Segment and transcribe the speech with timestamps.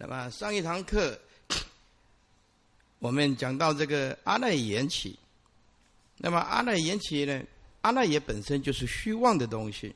[0.00, 1.18] 那么上一堂课，
[3.00, 5.18] 我们讲到这个阿赖耶起。
[6.18, 7.42] 那么阿赖耶起呢？
[7.80, 9.92] 阿赖耶本身就是虚妄的东西，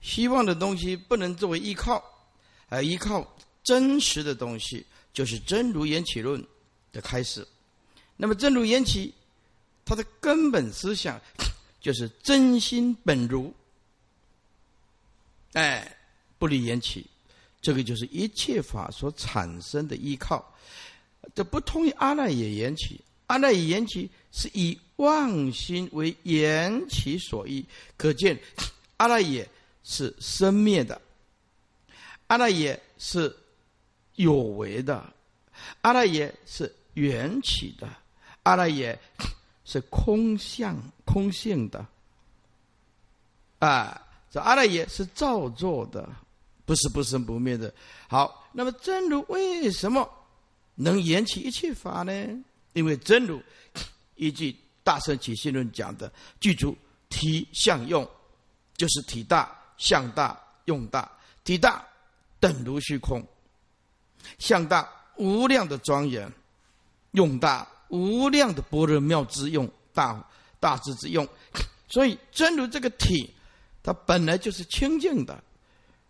[0.00, 2.02] 虚妄的东西不能作为依靠，
[2.68, 6.44] 而依靠真实的东西，就是真如缘起论
[6.90, 7.46] 的开始。
[8.16, 9.14] 那么真如缘起，
[9.84, 11.20] 它的根本思想
[11.80, 13.54] 就是真心本如，
[15.52, 15.96] 哎，
[16.36, 17.06] 不离缘起。
[17.64, 20.44] 这个就是一切法所产生的依靠，
[21.34, 23.00] 这不同于阿赖耶缘起。
[23.28, 27.64] 阿赖耶缘起是以妄心为缘起所依，
[27.96, 28.38] 可见
[28.98, 29.48] 阿赖耶
[29.82, 31.00] 是生灭的，
[32.26, 33.34] 阿赖耶是
[34.16, 35.02] 有为的，
[35.80, 37.88] 阿赖耶是缘起的，
[38.42, 39.00] 阿赖耶
[39.64, 41.86] 是空相空性的，
[43.58, 46.06] 啊，这阿赖耶是造作的。
[46.64, 47.72] 不是不生不灭的。
[48.08, 50.08] 好，那么真如为什么
[50.74, 52.12] 能缘起一切法呢？
[52.72, 53.40] 因为真如
[54.16, 54.52] 依据
[54.82, 56.76] 《大圣起信论》讲的，具足
[57.08, 58.08] 体相用，
[58.76, 61.10] 就是体大、相大、用大。
[61.44, 61.86] 体大
[62.40, 63.22] 等如虚空，
[64.38, 66.32] 相大无量的庄严，
[67.12, 70.26] 用大无量的般若妙之用，大
[70.58, 71.28] 大智之用。
[71.88, 73.30] 所以真如这个体，
[73.82, 75.44] 它本来就是清净的。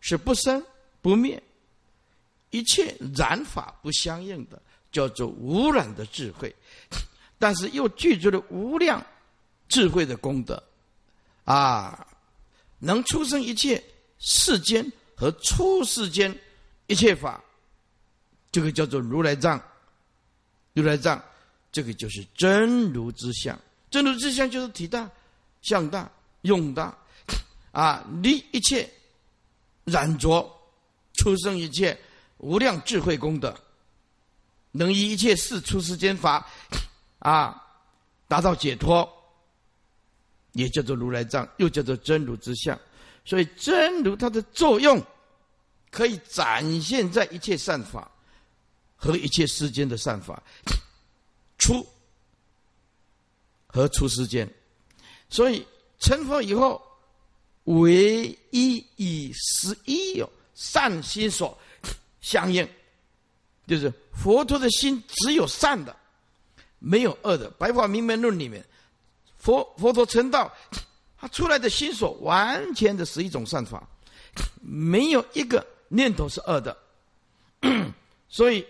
[0.06, 0.62] 是不生
[1.00, 1.42] 不灭，
[2.50, 4.60] 一切染法不相应的，
[4.92, 6.54] 叫做无染的智慧，
[7.40, 9.02] 但是又具足了无量
[9.66, 10.62] 智慧的功德，
[11.46, 12.06] 啊，
[12.78, 13.82] 能出生一切
[14.18, 16.38] 世间和出世间
[16.86, 17.42] 一切法，
[18.52, 19.58] 这个叫做如来藏。
[20.74, 21.18] 如来藏，
[21.72, 23.58] 这个就是真如之相。
[23.88, 25.10] 真如之相就是体大、
[25.62, 26.10] 相大、
[26.42, 26.94] 用大，
[27.72, 28.86] 啊，离一切。
[29.84, 30.50] 染着
[31.12, 31.98] 出生一切
[32.38, 33.54] 无量智慧功德，
[34.72, 36.46] 能以一切事出世间法
[37.18, 37.62] 啊，
[38.26, 39.06] 达到解脱，
[40.52, 42.78] 也叫做如来藏，又叫做真如之相。
[43.24, 45.02] 所以真如它的作用，
[45.90, 48.10] 可以展现在一切善法
[48.96, 50.42] 和一切世间的善法
[51.58, 51.86] 出
[53.66, 54.50] 和出世间。
[55.28, 55.66] 所以
[55.98, 56.82] 成佛以后。
[57.64, 61.58] 唯一以十一有善心所
[62.20, 62.68] 相应，
[63.66, 65.96] 就是佛陀的心只有善的，
[66.78, 67.50] 没有恶的。
[67.54, 68.62] 《白话明门论》里面，
[69.38, 70.52] 佛佛陀成道，
[71.16, 73.88] 他出来的心所完全的十一种善法，
[74.60, 76.76] 没有一个念头是恶的。
[78.28, 78.66] 所以，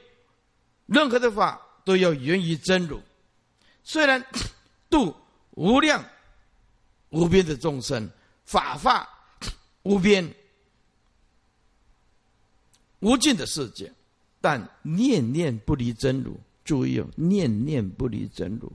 [0.86, 3.02] 任何的法都要源于真如。
[3.82, 4.24] 虽然
[4.88, 5.14] 度
[5.50, 6.04] 无量
[7.10, 8.08] 无边的众生。
[8.44, 9.08] 法法
[9.82, 10.34] 无边
[13.00, 13.92] 无尽的世界，
[14.40, 16.38] 但念念不离真如。
[16.64, 18.72] 注意哦，念念不离真如。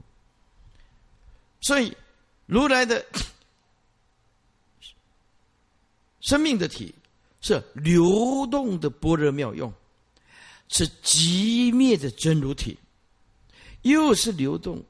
[1.60, 1.96] 所以，
[2.46, 3.04] 如来的
[6.20, 6.94] 生命的体
[7.40, 9.72] 是流动的般若妙用，
[10.68, 12.78] 是极灭的真如体，
[13.82, 14.80] 又是流动，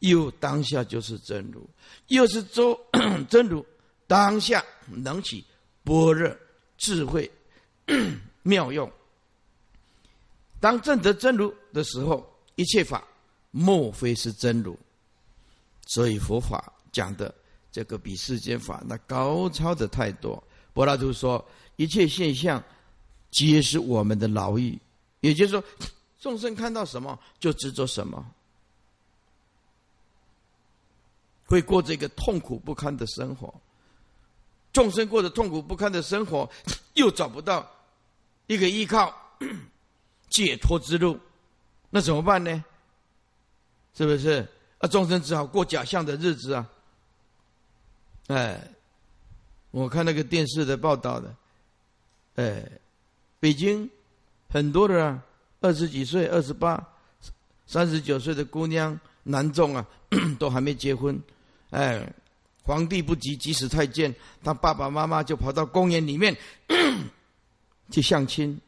[0.00, 1.66] 又当下就是真如，
[2.08, 2.78] 又是周
[3.30, 3.64] 真如。
[4.10, 5.44] 当下能起
[5.84, 6.36] 般若
[6.76, 7.30] 智慧
[8.42, 8.90] 妙用。
[10.58, 13.06] 当正得真如的时候，一切法
[13.52, 14.76] 莫非是真如。
[15.86, 17.32] 所以佛法讲的
[17.70, 20.42] 这个比世间法那高超的太多。
[20.72, 22.60] 柏拉图说，一切现象
[23.30, 24.76] 皆是我们的牢狱。
[25.20, 25.62] 也就是说，
[26.18, 28.34] 众生看到什么就执着什么，
[31.46, 33.54] 会过这个痛苦不堪的生活。
[34.72, 36.48] 众生过着痛苦不堪的生活，
[36.94, 37.68] 又找不到
[38.46, 39.14] 一个依靠
[40.30, 41.18] 解脱之路，
[41.90, 42.64] 那怎么办呢？
[43.94, 44.46] 是不是？
[44.78, 46.70] 啊，众生只好过假象的日子啊！
[48.28, 48.60] 哎，
[49.72, 51.34] 我看那个电视的报道的，
[52.36, 52.64] 哎，
[53.40, 53.90] 北京
[54.48, 55.22] 很多的啊
[55.60, 56.82] 二十几岁、二十八、
[57.66, 59.84] 三十九岁的姑娘、男众啊，
[60.38, 61.20] 都还没结婚，
[61.70, 62.10] 哎。
[62.62, 64.14] 皇帝不急，即使太监，
[64.44, 66.36] 他爸爸妈妈就跑到公园里面
[67.90, 68.60] 去相亲，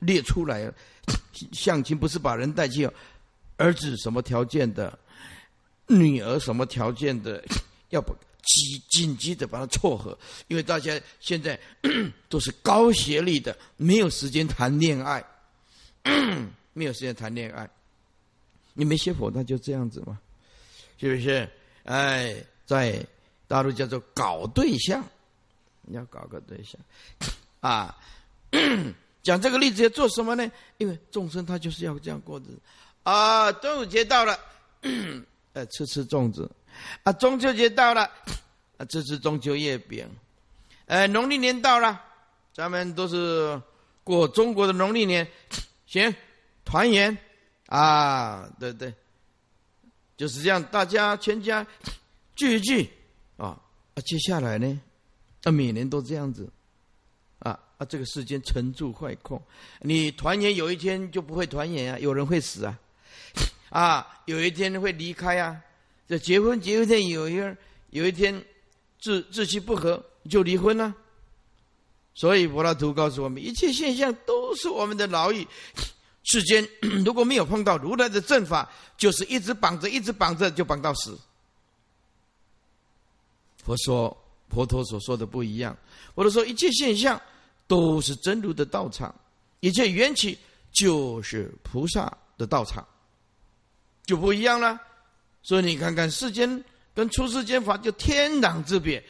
[0.00, 0.74] 列出来了。
[1.52, 2.90] 相亲不是把人带去，
[3.56, 4.98] 儿子什么条件的，
[5.86, 7.44] 女儿什么条件的，
[7.90, 8.12] 要不
[8.42, 10.18] 急紧急的把它撮合，
[10.48, 11.58] 因为大家现在
[12.28, 15.24] 都是高学历的，没有时间谈恋爱，
[16.72, 17.68] 没有时间谈恋爱。
[18.72, 20.18] 你没学佛，那就这样子嘛，
[20.98, 21.48] 是不是？
[21.84, 22.34] 哎，
[22.64, 23.06] 在。
[23.48, 25.04] 大陆叫做搞对象，
[25.82, 26.80] 你要搞个对象，
[27.60, 27.96] 啊，
[29.22, 30.50] 讲这个例子要做什么呢？
[30.78, 32.58] 因为众生他就是要这样过日子。
[33.02, 33.52] 啊。
[33.52, 34.38] 端午节到了，
[35.54, 36.50] 呃，吃吃粽子。
[37.02, 38.02] 啊；中秋节到了，
[38.78, 40.08] 啊，吃吃中秋月饼。
[40.86, 42.00] 呃，农历年到了，
[42.52, 43.60] 咱们都是
[44.04, 45.26] 过中国的农历年，
[45.86, 46.14] 行，
[46.64, 47.16] 团圆。
[47.66, 48.94] 啊，对对，
[50.16, 51.66] 就是这样，大家全家
[52.36, 52.88] 聚一聚。
[53.36, 53.60] 啊。
[53.94, 54.80] 啊，接下来呢，
[55.44, 56.48] 啊，每年都这样子。
[57.38, 59.40] 啊啊，这个世间成住坏空，
[59.80, 62.78] 你团圆有一天就不会团圆啊，有人会死啊，
[63.68, 65.60] 啊，有一天会离开啊，
[66.08, 67.58] 这结婚结婚天有一天
[67.90, 68.42] 有一天
[68.98, 70.94] 志志气不合就离婚了，
[72.14, 75.46] 所以柏拉图告诉我们，一切现象都是我们的劳役。
[76.24, 76.66] 世间
[77.04, 81.18] 如果没有碰到如来的正法，就是一直绑着，一直绑着，就绑到死。
[83.66, 84.16] 佛说，
[84.48, 85.76] 佛陀所说的不一样，
[86.14, 87.20] 或者说一切现象。
[87.68, 89.12] 都是真如的道场，
[89.58, 90.38] 一切缘起
[90.70, 92.86] 就是菩萨的道场，
[94.04, 94.80] 就不一样了。
[95.42, 96.64] 所以你看看世间
[96.94, 99.02] 跟出世间法就天壤之别。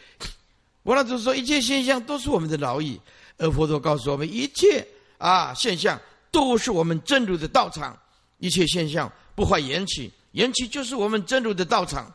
[0.84, 2.98] 我那就是说，一切现象都是我们的劳役，
[3.36, 4.82] 而佛陀告诉我们，一切
[5.18, 6.00] 啊现象
[6.30, 7.94] 都是我们真如的道场。
[8.38, 12.10] 一切现象不坏缘起，缘起就是我们真如的道场。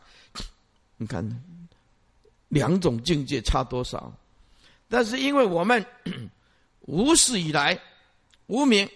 [0.96, 1.24] 你看，
[2.52, 4.12] 两种境界差多少？
[4.90, 5.84] 但是因为我们
[6.84, 7.80] 无始以来
[8.46, 8.86] 无名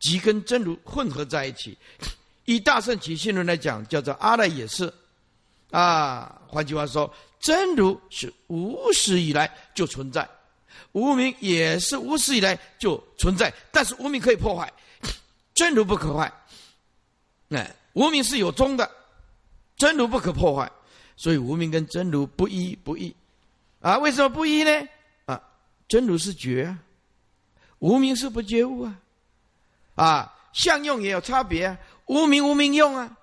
[0.00, 1.76] 即跟真如混合在一起，
[2.46, 4.90] 以大圣起信论来讲，叫做阿赖耶识
[5.70, 6.40] 啊。
[6.48, 10.26] 换句话说，真如是无始以来就存在，
[10.92, 13.52] 无名也是无始以来就存在。
[13.70, 14.72] 但是无名可以破坏，
[15.52, 16.32] 真如不可坏。
[17.50, 18.90] 哎，无名是有宗的，
[19.76, 20.72] 真如不可破坏，
[21.18, 23.14] 所以无名跟真如不一不异。
[23.80, 24.88] 啊，为什么不一呢？
[25.26, 25.42] 啊，
[25.88, 26.78] 真如是觉啊，
[27.80, 28.94] 无名是不觉悟啊，
[29.96, 31.76] 啊，相用也有差别啊，
[32.06, 33.16] 无名无名用啊，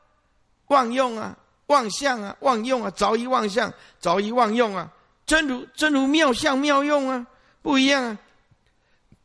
[0.68, 1.38] 妄用啊，
[1.68, 4.92] 妄相啊，妄用啊，早已妄相，早已妄用啊，
[5.26, 7.26] 真如真如妙相妙用啊，
[7.62, 8.20] 不一样啊，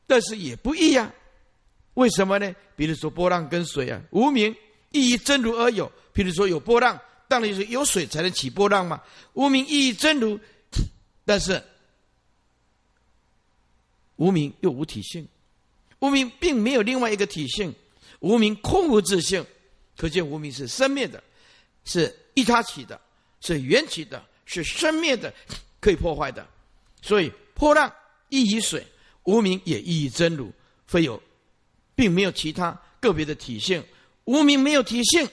[0.06, 1.10] 但是也不一样，
[1.94, 2.54] 为什么呢？
[2.76, 4.54] 比如说波浪跟水啊，无名
[4.90, 6.98] 亦以真如而有，比如说有波浪，
[7.30, 9.00] 当然是有水才能起波浪嘛，
[9.34, 10.36] 无名亦以真如。
[11.24, 11.62] 但是
[14.16, 15.28] 无名又无体性，
[16.00, 17.72] 无名并没有另外一个体性，
[18.18, 19.46] 无名空无自性，
[19.96, 21.22] 可见无名是生灭的，
[21.84, 23.00] 是一他起的，
[23.40, 25.32] 是缘起的，是生灭的，
[25.78, 26.44] 可以破坏的。
[27.00, 27.94] 所以破浪
[28.28, 28.84] 亦以水，
[29.22, 30.52] 无名也亦以真如，
[30.88, 31.22] 非有，
[31.94, 33.84] 并没有其他个别的体性。
[34.24, 35.28] 无名没有体性，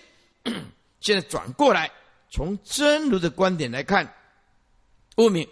[1.07, 1.89] 现在转过来，
[2.29, 4.13] 从真如的观点来看，
[5.15, 5.47] 无名。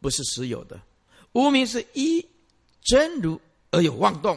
[0.00, 0.80] 不是实有的，
[1.30, 2.26] 无名是一
[2.82, 4.36] 真如而有妄动，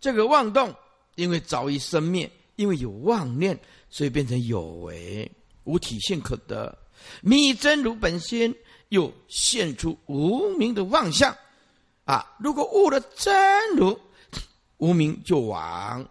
[0.00, 0.72] 这个妄动
[1.16, 3.58] 因为早已生灭，因为有妄念，
[3.90, 5.28] 所以变成有为，
[5.64, 6.78] 无体性可得。
[7.22, 8.54] 迷真如本心，
[8.90, 11.36] 又现出无名的妄相。
[12.04, 13.34] 啊，如果悟了真
[13.74, 13.98] 如，
[14.78, 16.08] 无名就亡，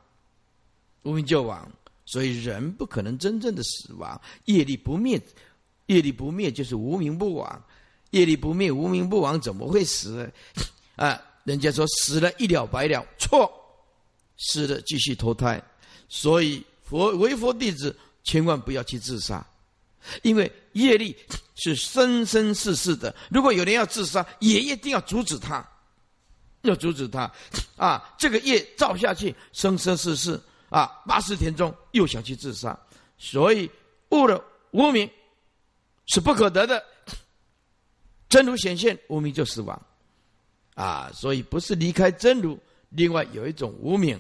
[1.03, 1.71] 无名就亡。
[2.11, 5.17] 所以人不可能真正的死亡，业力不灭，
[5.85, 7.63] 业力不灭就是无名不亡。
[8.09, 10.29] 业力不灭，无名不亡，怎么会死？
[10.97, 13.49] 啊，人家说死了一了百了，错，
[14.37, 15.63] 死了继续投胎。
[16.09, 17.95] 所以佛为佛弟子，
[18.25, 19.47] 千万不要去自杀，
[20.21, 21.15] 因为业力
[21.55, 23.15] 是生生世世的。
[23.29, 25.65] 如果有人要自杀，也一定要阻止他，
[26.63, 27.31] 要阻止他。
[27.77, 30.37] 啊，这个业造下去，生生世世
[30.71, 32.79] 啊，八十天中又想去自杀，
[33.17, 33.69] 所以
[34.09, 35.07] 悟了无名
[36.07, 36.81] 是不可得的。
[38.29, 39.79] 真如显现，无名就死亡，
[40.75, 44.17] 啊，所以不是离开真如，另外有一种无名，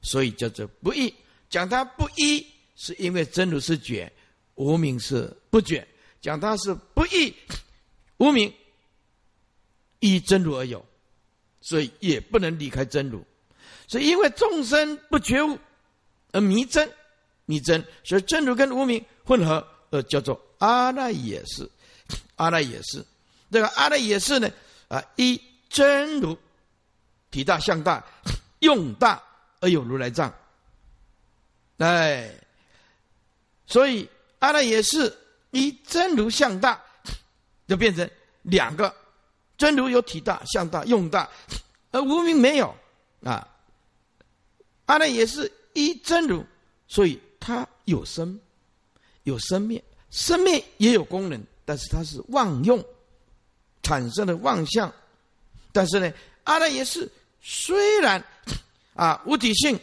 [0.00, 1.12] 所以叫做不异。
[1.48, 4.10] 讲它不异，是因为真如是觉，
[4.54, 5.84] 无名是不觉。
[6.20, 7.34] 讲它是不异，
[8.18, 8.54] 无名
[9.98, 10.86] 依真如而有，
[11.60, 13.24] 所以也不能离开真如。
[13.88, 15.58] 所以因为众生不觉悟
[16.32, 16.92] 而迷真，
[17.46, 21.68] 迷真，所以真如跟无名混合，呃，叫做阿赖耶识，
[22.36, 23.04] 阿赖耶识。
[23.50, 24.48] 这个阿赖耶识呢，
[24.88, 26.38] 啊，一真如
[27.30, 28.04] 体大相大，
[28.60, 29.22] 用大
[29.60, 30.32] 而有如来藏，
[31.78, 32.32] 哎，
[33.66, 34.08] 所以
[34.38, 35.16] 阿赖耶识
[35.50, 36.80] 一真如相大，
[37.66, 38.08] 就变成
[38.42, 38.94] 两个
[39.58, 41.28] 真如有体大相大用大，
[41.90, 42.74] 而无名没有
[43.24, 43.48] 啊。
[44.86, 45.52] 阿赖耶识
[45.86, 46.44] 一真如，
[46.86, 48.38] 所以它有生
[49.24, 52.84] 有生灭，生灭也有功能，但是它是妄用。
[53.82, 54.92] 产生的妄相，
[55.72, 56.12] 但是呢，
[56.44, 57.10] 阿赖耶识
[57.40, 58.22] 虽然
[58.92, 59.80] 啊无体性，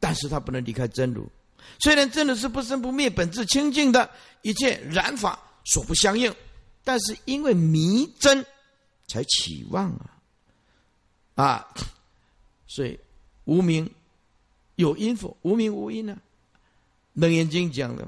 [0.00, 1.24] 但是他不能离开真如。
[1.78, 4.10] 虽然真如是不生不灭、本质清净的，
[4.42, 6.34] 一切染法所不相应，
[6.82, 8.44] 但是因为迷真，
[9.06, 10.18] 才起妄啊
[11.36, 11.74] 啊！
[12.66, 12.98] 所以
[13.44, 13.88] 无名
[14.78, 15.36] 有因否？
[15.42, 16.16] 无名无因呢？
[17.14, 18.06] 楞严经讲的，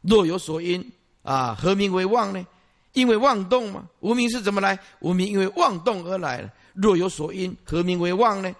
[0.00, 0.92] 若有所因
[1.22, 2.46] 啊，何名为妄呢？
[2.92, 3.88] 因为妄动嘛。
[3.98, 4.78] 无名是怎么来？
[5.00, 6.52] 无名因为妄动而来了。
[6.72, 8.54] 若有所因，何名为妄呢？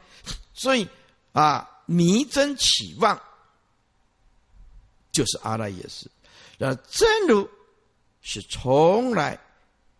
[0.52, 0.88] 所以
[1.32, 3.20] 啊，迷真起妄。
[5.12, 6.10] 就是阿赖耶识，
[6.58, 7.48] 那真如
[8.20, 9.38] 是从来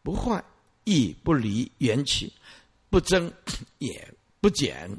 [0.02, 0.42] 不坏，
[0.82, 2.32] 亦不离缘起，
[2.90, 3.32] 不增
[3.78, 4.90] 也不减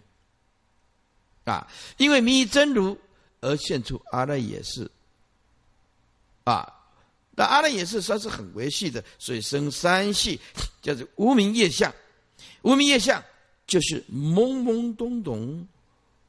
[1.46, 1.66] 啊！
[1.98, 2.98] 因为迷真如
[3.40, 4.90] 而现出阿赖耶识
[6.44, 6.68] 啊，
[7.32, 10.40] 那阿赖耶识算是很维系的，所以生三系，
[10.82, 11.94] 叫做无名业相。
[12.64, 13.24] 无名业相
[13.66, 15.68] 就是懵懵懂懂，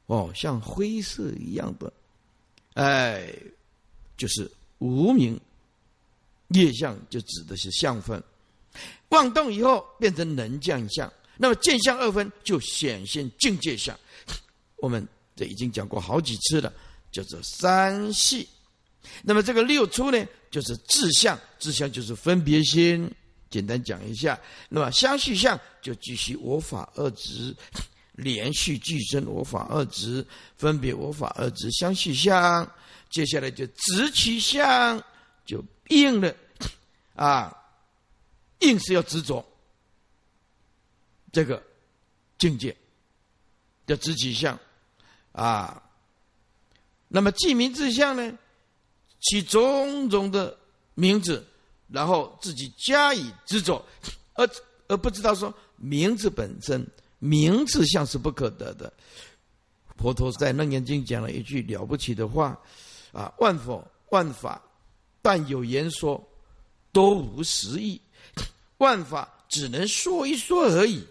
[0.05, 1.91] 哦，像灰色一样的，
[2.75, 3.33] 哎。
[4.17, 5.39] 就是无名
[6.47, 8.19] 业相，就指的是相分。
[9.09, 13.95] 妄动以后变成能降相，那么见相二分就显现境界相。
[14.77, 15.05] 我们
[15.35, 16.71] 这已经讲过好几次了，
[17.11, 18.47] 叫做三系。
[19.23, 23.09] 那么这个六出呢，就是志相，志相就是分别心。
[23.49, 27.55] 简单讲一下，那么相续相就继续我法二执，
[28.11, 30.25] 连续俱生我法二执，
[30.57, 32.69] 分别我法二执相续相。
[33.09, 35.01] 接下来就执取相，
[35.45, 36.35] 就硬了，
[37.15, 37.55] 啊，
[38.59, 39.45] 硬是要执着
[41.31, 41.63] 这个
[42.37, 42.75] 境界
[43.85, 44.59] 的执取相，
[45.37, 45.83] 啊，
[47.07, 48.37] 那么记名字相呢，
[49.21, 50.57] 起种种的
[50.95, 51.45] 名字，
[51.87, 53.85] 然后自己加以执着，
[54.33, 54.49] 而
[54.87, 56.85] 而不知道说名字本身
[57.19, 58.91] 名字相是不可得的。
[59.97, 62.59] 佛陀在《楞严经》讲了一句了不起的话。
[63.13, 64.61] 啊，万佛万法，
[65.21, 66.21] 但有言说，
[66.91, 67.99] 都无实义。
[68.77, 71.03] 万法只能说一说而已，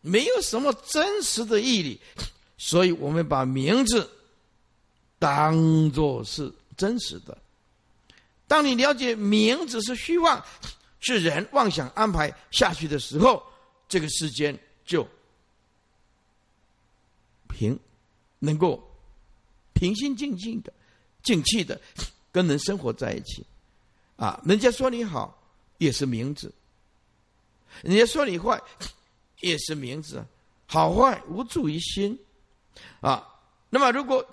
[0.00, 2.00] 没有什么真实的义理。
[2.62, 4.06] 所以我们把名字
[5.18, 7.36] 当作是真实的。
[8.46, 10.44] 当你了解名字是虚妄，
[11.00, 13.42] 是人妄想安排下去的时候，
[13.88, 15.08] 这个世间就
[17.48, 17.78] 平，
[18.38, 18.86] 能够。
[19.72, 20.70] 平心静静的、
[21.22, 21.80] 静气的
[22.30, 23.42] 跟人生活在一起，
[24.16, 25.42] 啊，人家说你好
[25.78, 26.52] 也是名字，
[27.82, 28.60] 人家说你坏
[29.40, 30.22] 也是名字，
[30.66, 32.18] 好坏无助于心，
[33.00, 33.26] 啊，
[33.68, 34.24] 那么如果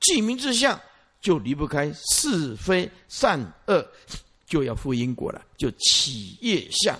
[0.00, 0.78] 记名之相，
[1.20, 3.86] 就离不开是非善恶，
[4.46, 6.98] 就要负因果了，就起业相，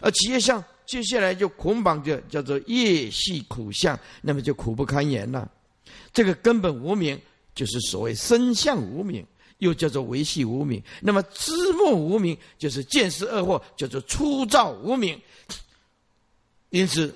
[0.00, 5.50] 而起业相接下来就捆绑着叫做业系苦相，那么就苦不堪言了。
[6.12, 7.20] 这个根本无名，
[7.54, 9.26] 就是所谓身相无名，
[9.58, 10.82] 又叫做维系无名。
[11.00, 15.20] 那么知末无名，就是见识恶货，叫做粗糙无名。
[16.70, 17.14] 因此，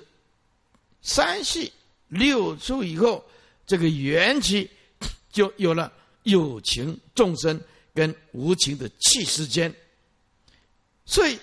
[1.01, 1.71] 三系
[2.09, 3.23] 六出以后，
[3.65, 4.69] 这个缘起
[5.31, 5.91] 就有了
[6.23, 7.59] 有情众生
[7.93, 9.73] 跟无情的气世间。
[11.05, 11.39] 所以，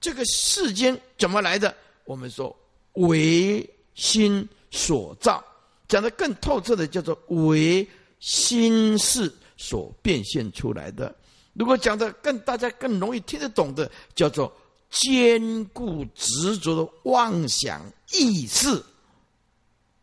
[0.00, 1.74] 这个世间怎么来的？
[2.04, 2.54] 我们说
[2.94, 5.42] 唯心所造。
[5.88, 7.86] 讲的更透彻的，叫做为
[8.18, 11.14] 心事所变现出来的；
[11.52, 14.50] 如果讲的更大家更容易听得懂的，叫做
[14.90, 17.82] 坚固执着的妄想
[18.12, 18.82] 意识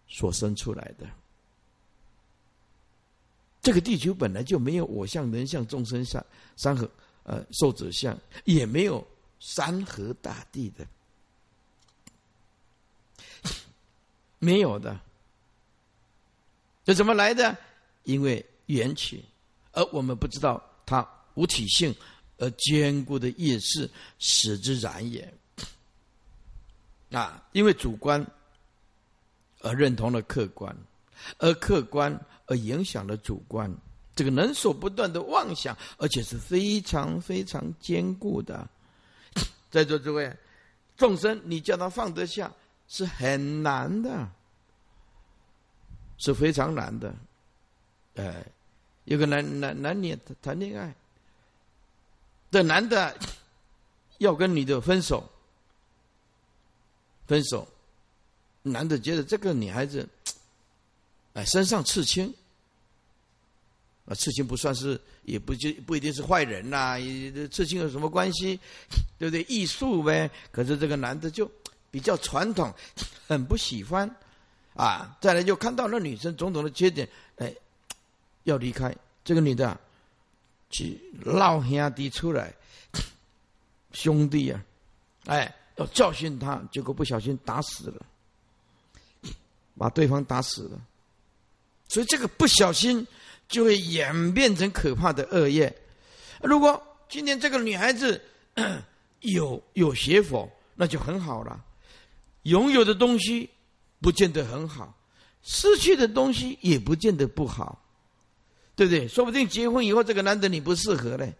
[0.09, 1.07] 所生出来的。
[3.61, 6.25] 这个地球本来就没有我相、人相、众生相、
[6.57, 6.89] 山河
[7.23, 9.05] 呃寿者相，也没有
[9.39, 10.87] 山河大地的，
[14.39, 14.99] 没有的。
[16.83, 17.55] 这怎么来的？
[18.03, 19.23] 因为缘起，
[19.73, 21.93] 而我们不知道它无体性，
[22.37, 23.87] 而坚固的业势
[24.17, 25.31] 使之然也。
[27.11, 28.25] 啊，因为主观
[29.61, 30.75] 而认同了客观，
[31.37, 33.73] 而客观而影响了主观，
[34.15, 38.67] 这个能所不断的妄想，而且是非常非常坚固的。
[39.71, 40.35] 在座诸位，
[40.97, 42.51] 众生你叫他放得下
[42.87, 44.29] 是很难的。
[46.21, 47.15] 是非常难的，
[48.15, 48.45] 哎，
[49.05, 50.93] 有个男男男女谈恋爱，
[52.51, 53.17] 的男的
[54.17, 55.23] 要跟女的分手，
[57.25, 57.65] 分手，
[58.61, 60.07] 男的觉得这个女孩子，
[61.33, 62.33] 哎，身上刺青，
[64.05, 68.59] 啊，刺青不算是，也不就不一定是坏人呐，也刺青有什么关系？
[69.17, 69.43] 对不对？
[69.43, 70.29] 艺术呗。
[70.51, 71.49] 可是这个男的就
[71.91, 72.73] 比较传统，
[73.27, 74.09] 很不喜欢
[74.73, 75.17] 啊。
[75.21, 77.53] 再来就看到那女生种种的缺点，哎，
[78.43, 79.79] 要离开这个女的，
[80.69, 82.53] 去闹兄弟出来，
[83.93, 84.63] 兄弟啊，
[85.25, 88.05] 哎，要教训他，结果不小心打死了，
[89.79, 90.79] 把对方打死了。
[91.87, 93.07] 所以这个不小心
[93.47, 95.75] 就会演变成可怕的恶业。
[96.43, 98.21] 如果今天这个女孩子
[99.21, 101.59] 有有学佛，那就很好了。
[102.43, 103.49] 拥有的东西
[103.99, 104.95] 不见得很好，
[105.41, 107.83] 失去的东西也不见得不好，
[108.75, 109.07] 对不对？
[109.07, 111.33] 说不定结婚以后这个男的你不适合嘞，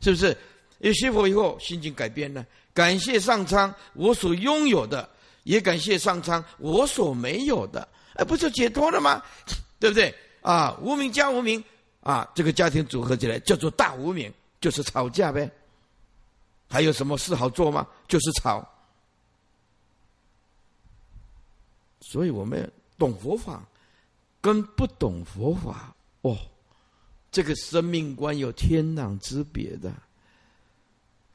[0.00, 0.36] 是不是？
[0.78, 5.08] 有学佛以后心境改变了，感谢上苍我所拥有的，
[5.46, 9.22] 也感谢上苍我所没有的，哎，不就解脱了吗？
[9.78, 10.12] 对不对？
[10.42, 11.62] 啊，无名加无名，
[12.00, 15.48] 啊，这个家庭组合起来叫做大无名，就是吵架呗。
[16.68, 17.86] 还有什么事好做吗？
[18.08, 18.68] 就是吵。
[22.00, 23.64] 所以我们懂佛法，
[24.40, 26.36] 跟不懂佛法，哦，
[27.30, 29.92] 这个生命观有天壤之别的，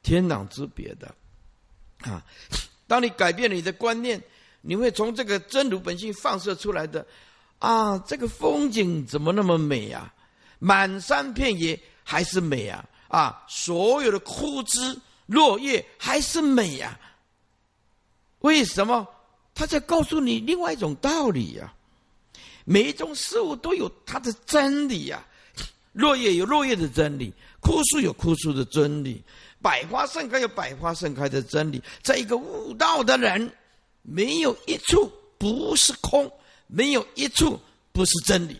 [0.02, 1.14] 天壤之别的，
[2.00, 2.22] 啊！
[2.92, 4.22] 当你改变了你的观念，
[4.60, 7.06] 你会从这个真如本性放射出来的。
[7.58, 10.12] 啊，这个风景怎么那么美呀？
[10.58, 12.84] 满山遍野还是美啊！
[13.08, 14.94] 啊，所有的枯枝
[15.24, 17.00] 落叶还是美呀。
[18.40, 19.08] 为什么？
[19.54, 21.72] 他在告诉你另外一种道理呀。
[22.66, 25.24] 每一种事物都有它的真理呀。
[25.94, 29.22] 落叶有落叶的真理，枯树有枯树的真理，
[29.62, 31.82] 百花盛开有百花盛开的真理。
[32.02, 33.50] 在一个悟道的人，
[34.02, 36.30] 没有一处不是空。
[36.74, 37.60] 没有一处
[37.92, 38.56] 不是真理，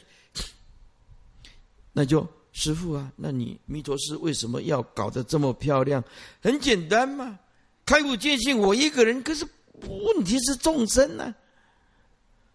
[1.94, 6.04] 那就师傅啊，那你弥陀师为什么要搞得这么漂亮？
[6.42, 7.38] 很简单嘛，
[7.86, 9.46] 开悟见性我一个人，可是
[9.88, 11.34] 问题是众生呢，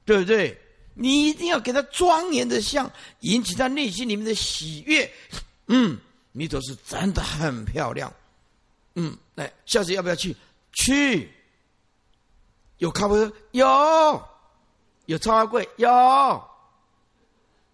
[0.06, 0.56] 对不对？
[0.94, 5.12] 你一定要给他庄严的像，引起他内心里面的喜悦。
[5.66, 5.98] 嗯，
[6.34, 8.14] 弥陀师真的很漂亮。
[9.00, 10.36] 嗯，来，下次要不要去？
[10.74, 11.32] 去。
[12.80, 13.32] 有咖啡？
[13.52, 13.66] 有。
[15.06, 15.88] 有超阿贵有，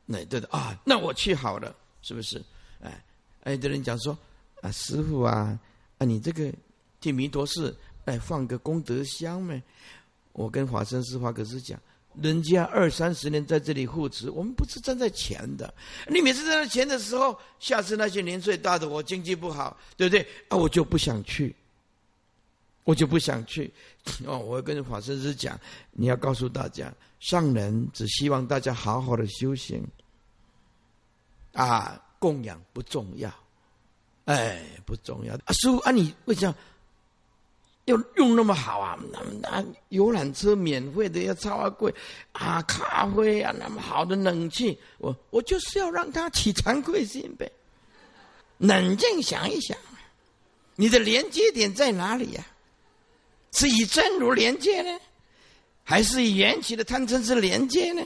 [0.06, 2.40] 那对的啊，那我去好了，是不是？
[2.80, 3.04] 哎，
[3.44, 4.16] 哎，的人讲说
[4.62, 5.58] 啊，师傅啊，
[5.98, 6.54] 啊，你这个
[7.00, 9.64] 替弥陀寺哎放个功德箱呗？
[10.34, 11.80] 我跟法身师法可是讲，
[12.22, 15.74] 人家二三十年在这里护持，我们不是站在前的。
[16.08, 20.22] 你每次站在前的时候，下次那些年岁大的我经济不好，对不对？
[20.50, 21.56] 啊，我就不想去。
[22.86, 23.72] 我就不想去
[24.28, 24.38] 哦！
[24.38, 25.58] 我跟法师师讲，
[25.92, 29.82] 你要告诉大家，上人只希望大家好好的修行，
[31.54, 33.34] 啊，供养不重要，
[34.26, 35.34] 哎，不重要。
[35.46, 36.54] 啊，师傅啊，你为什么
[37.86, 38.98] 要用那么好啊？
[39.12, 41.94] 那那游览车免费的要超贵
[42.32, 47.52] 啊，咖啡啊，那么好的冷气，我我就是要让他起惭愧心呗。
[48.58, 49.78] 冷静想一想，
[50.76, 52.46] 你的连接点在哪里呀？
[53.52, 55.00] 是以真如连接呢，
[55.84, 58.02] 还是以缘起的贪嗔痴连接呢？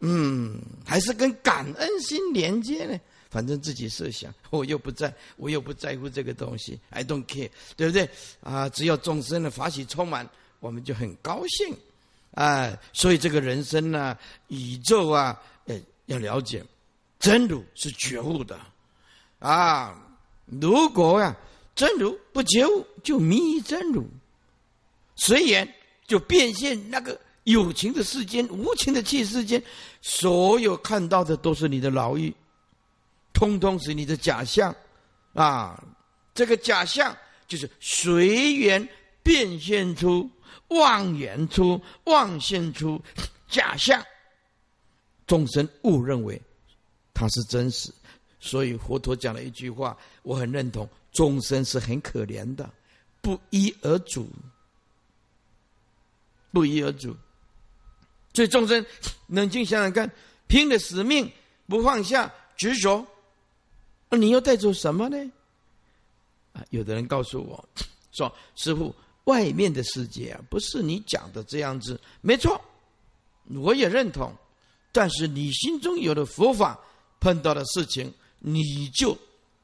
[0.00, 3.00] 嗯，还是跟感恩心连接呢？
[3.36, 8.08] 反正自己设想， 我又不在，我又不在乎这个东西，I don't care，对不对？
[8.40, 10.26] 啊，只要众生的法喜充满，
[10.58, 11.76] 我们就很高兴。
[12.30, 14.16] 啊，所以这个人生呢，
[14.48, 16.64] 宇宙啊，哎，要了解，
[17.18, 18.58] 真如是觉悟的。
[19.38, 20.02] 啊，
[20.46, 21.36] 如果呀，
[21.74, 24.02] 真如不觉悟，就迷真如。
[25.16, 25.74] 随缘
[26.06, 29.62] 就变现那个有情的世间，无情的气世间，
[30.00, 32.34] 所有看到的都是你的牢狱，
[33.36, 34.74] 通通是你的假象，
[35.34, 35.84] 啊，
[36.34, 37.14] 这个假象
[37.46, 38.88] 就是随缘
[39.22, 40.30] 变现出
[40.68, 42.98] 妄言出妄现出
[43.46, 44.02] 假象，
[45.26, 46.40] 众生误认为
[47.12, 47.92] 它是真实，
[48.40, 52.66] 所以佛陀讲了一句话，我很认同：众生是很可怜的，
[53.20, 54.26] 不一而足。
[56.52, 57.14] 不一而足，
[58.32, 58.82] 所以众生
[59.26, 60.10] 冷静想想看，
[60.46, 61.30] 拼了使命
[61.66, 63.06] 不放下执着，
[64.16, 65.32] 你又带走什么呢？
[66.52, 67.68] 啊，有的人告诉我
[68.12, 72.60] 说：“师傅，外面的世界啊，不是你讲的这样子。”没错，
[73.48, 74.34] 我也认同。
[74.92, 76.80] 但是你心中有了佛法，
[77.20, 79.16] 碰到的事情你就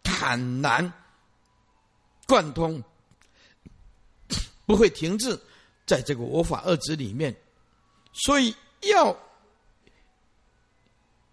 [0.02, 0.92] 坦然
[2.26, 2.82] 贯通，
[4.66, 5.40] 不会停滞。
[5.84, 7.36] 在这个我法二执里面，
[8.12, 9.14] 所以要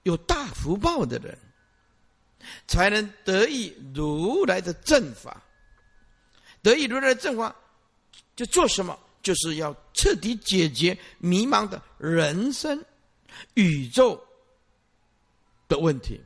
[0.04, 1.38] 有大福报的人，
[2.68, 5.42] 才能得益如来的正法。
[6.62, 7.56] 得益如来的正法，
[8.36, 8.98] 就做什么？
[9.22, 12.84] 就是要彻底解决迷茫的人生、
[13.54, 14.22] 宇宙
[15.68, 16.20] 的问题。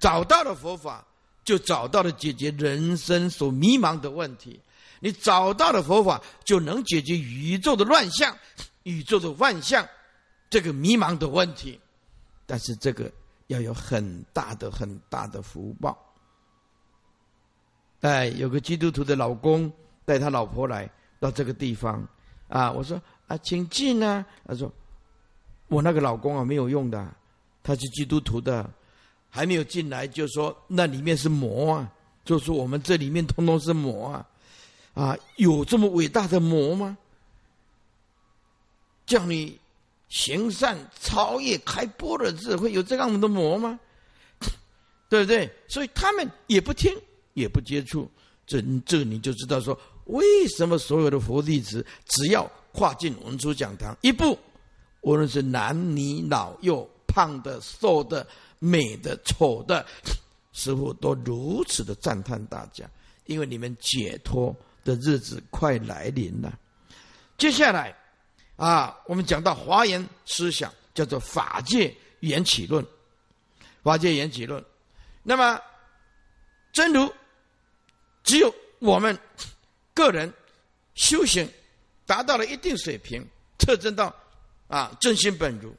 [0.00, 1.06] 找到了佛法，
[1.44, 4.58] 就找到了解决人生所迷茫的问题。
[4.98, 8.36] 你找到了佛法，就能解决宇宙的乱象、
[8.84, 9.86] 宇宙的万象
[10.48, 11.78] 这个迷茫的问题。
[12.46, 13.12] 但是这个
[13.52, 15.96] 要有很大的、很大的福报。
[18.00, 19.72] 哎，有个基督徒的老公
[20.04, 22.06] 带他老婆来到这个地方。
[22.48, 24.26] 啊，我说啊，请进啊。
[24.46, 24.70] 他说，
[25.68, 27.14] 我那个老公啊没有用的，
[27.62, 28.68] 他是基督徒的，
[29.30, 31.92] 还没有进来就说那里面是魔啊，
[32.24, 34.26] 就说我们这里面通通是魔啊，
[34.94, 36.98] 啊，有这么伟大的魔吗？
[39.06, 39.58] 叫你
[40.12, 43.80] 行善、超越、开波的智慧，有这样的魔吗？
[45.08, 45.50] 对不对？
[45.66, 46.94] 所以他们也不听，
[47.32, 48.10] 也不接触，
[48.46, 49.78] 这这你就知道说。
[50.06, 54.36] 为什么所有的佛弟子只要跨进文殊讲堂一步，
[55.00, 58.26] 无论是男女老幼、胖的、瘦的、
[58.58, 59.86] 美的、丑的，
[60.52, 62.84] 师傅都如此的赞叹大家，
[63.26, 66.58] 因为你们解脱的日子快来临了。
[67.38, 67.96] 接下来
[68.56, 72.84] 啊，我们讲到华严思想，叫做法界缘起论。
[73.82, 74.64] 法界缘起论，
[75.22, 75.60] 那么
[76.72, 77.12] 真如
[78.22, 79.18] 只有我们。
[79.94, 80.32] 个人
[80.94, 81.46] 修行
[82.06, 83.22] 达到了一定水平，
[83.58, 84.10] 特征到
[84.66, 85.70] 啊真心本如，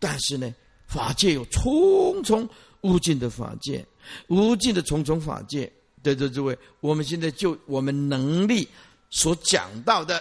[0.00, 0.52] 但是呢，
[0.88, 2.48] 法界有重重
[2.80, 3.86] 无尽的法界，
[4.26, 5.72] 无尽的重重法界。
[6.02, 8.68] 对对，诸位，我们现在就我们能力
[9.10, 10.20] 所讲到的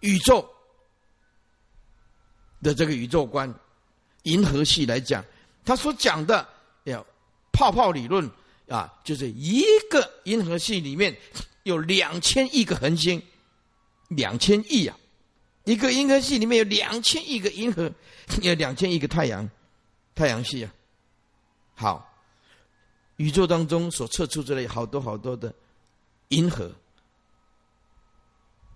[0.00, 0.46] 宇宙
[2.62, 3.52] 的这个宇宙观，
[4.22, 5.24] 银河系来讲，
[5.64, 6.48] 他所讲的
[6.84, 7.04] 要
[7.52, 8.30] 泡泡理论
[8.68, 11.16] 啊，就是一个银河系里面。
[11.64, 13.22] 有两千亿个恒星，
[14.08, 14.96] 两千亿啊！
[15.64, 17.92] 一个银河系里面有两千亿个银河，
[18.40, 19.46] 有两千亿个太阳，
[20.14, 20.72] 太阳系啊！
[21.74, 22.10] 好，
[23.16, 25.54] 宇宙当中所测出来好多好多的
[26.28, 26.72] 银河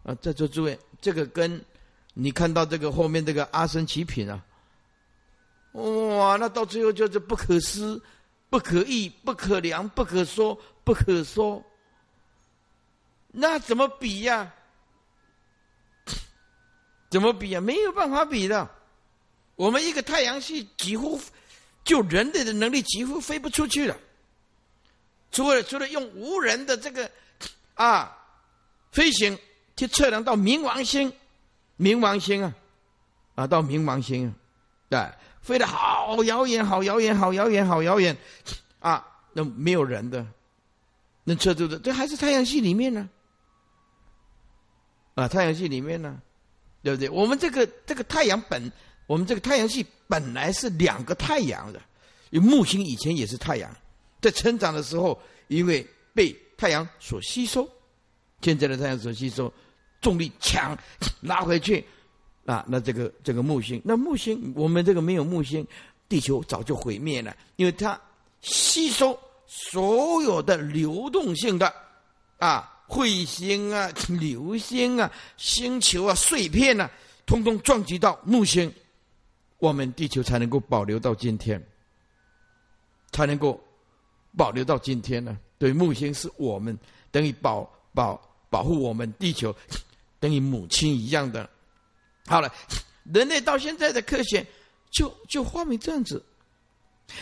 [0.02, 0.14] 啊！
[0.16, 1.64] 在座诸位，这个跟
[2.14, 4.44] 你看到这个后面这个阿僧奇品啊，
[5.72, 6.36] 哇！
[6.36, 8.02] 那到最后就是不可思、
[8.50, 11.64] 不可议、不可量、不可说、不可说。
[13.28, 14.52] 那怎么比呀？
[17.10, 17.60] 怎么比呀？
[17.60, 18.68] 没有办法比的。
[19.56, 21.20] 我们一个太阳系几乎
[21.84, 23.96] 就人类的能力几乎飞不出去了，
[25.30, 27.10] 除了除了用无人的这个
[27.74, 28.16] 啊
[28.90, 29.38] 飞行
[29.76, 31.12] 去测量到冥王星，
[31.78, 32.54] 冥王星啊
[33.34, 34.34] 啊到冥王星，
[34.88, 38.16] 对，飞得好遥远，好遥远，好遥远，好遥远
[38.78, 39.06] 啊！
[39.32, 40.26] 那没有人的
[41.24, 43.08] 能测出的，这还是太阳系里面呢。
[45.14, 46.20] 啊，太阳系里面呢，
[46.82, 47.08] 对不对？
[47.08, 48.70] 我们这个这个太阳本，
[49.06, 51.80] 我们这个太阳系本来是两个太阳的，
[52.30, 53.70] 有木星以前也是太阳，
[54.20, 57.68] 在成长的时候，因为被太阳所吸收，
[58.40, 59.52] 现在的太阳所吸收，
[60.02, 60.76] 重力强，
[61.22, 61.82] 拉回去，
[62.44, 65.66] 啊，那这个这个木星，那木星我们这个没有木星，
[66.10, 67.98] 地球早就毁灭了，因为它
[68.42, 71.72] 吸收所有的流动性的，
[72.36, 72.68] 啊。
[72.88, 76.90] 彗星啊，流星啊，星球啊，碎片啊，
[77.24, 78.70] 通通撞击到木星，
[79.56, 81.58] 我们地球才能够保留到今天，
[83.10, 83.58] 才能够
[84.36, 85.38] 保留到今天呢。
[85.56, 86.78] 对，木星是我们
[87.10, 89.56] 等于保保保护我们地球，
[90.22, 91.50] 等于母亲一样的。
[92.26, 92.54] 好了，
[93.12, 94.46] 人类到现在的科学
[94.92, 96.24] 就就发明这样子，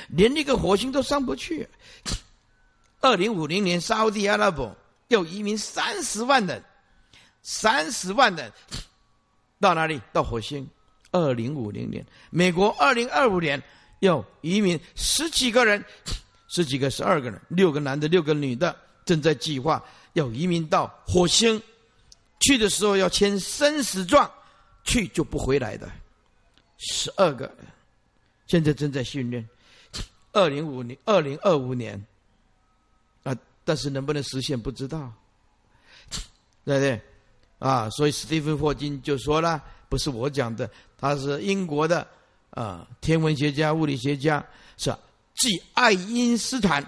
[0.08, 1.66] 连那个火星都上不去。
[3.00, 4.76] 二零五零年，沙特阿拉伯。
[5.08, 6.62] 要移民三十万人，
[7.42, 8.52] 三十万人
[9.58, 10.00] 到哪里？
[10.12, 10.68] 到火星。
[11.10, 13.60] 二零五零年，美国二零二五年
[13.98, 15.84] 要移民十几个人，
[16.46, 19.82] 十几个十二个人，六个男的，六个女的，正在计划
[20.12, 21.60] 要移民到火星。
[22.40, 24.30] 去的时候要签生死状，
[24.84, 25.90] 去就不回来的。
[26.78, 27.50] 十二个，
[28.46, 29.48] 现在正在训练。
[30.32, 32.02] 二零五年，二零二五年。
[33.22, 35.12] 啊但是能不能实现不知道，
[36.64, 37.00] 对不对？
[37.58, 42.04] 啊，所以史蒂芬霍金就说了，不是我讲的，他是英国的
[42.50, 44.44] 啊天文学家、物理学家，
[44.78, 44.90] 是
[45.34, 46.82] 继爱因斯坦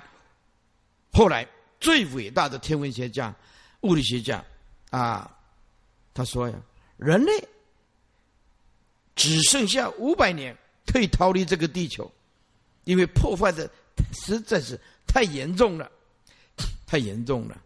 [1.13, 1.47] 后来
[1.79, 3.33] 最伟大的天文学家、
[3.83, 4.43] 物理学家
[4.91, 5.31] 啊。
[6.15, 6.55] 他说呀，
[6.97, 7.33] 人类
[9.15, 12.11] 只剩下五百年可以逃离这个地球，
[12.85, 13.71] 因为破坏的
[14.13, 15.91] 实在是太严重了。
[16.93, 17.57] 太严重了，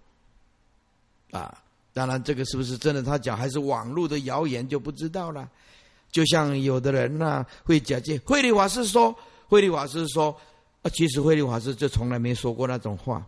[1.33, 1.61] 啊！
[1.93, 3.03] 当然，这个是不是真的？
[3.03, 5.51] 他讲还是网络的谣言就不知道了。
[6.13, 9.13] 就像有的人呢，会假借慧律法师说，
[9.49, 10.31] 慧律法师说，
[10.83, 13.27] 啊，其实慧律法师就从来没说过那种话，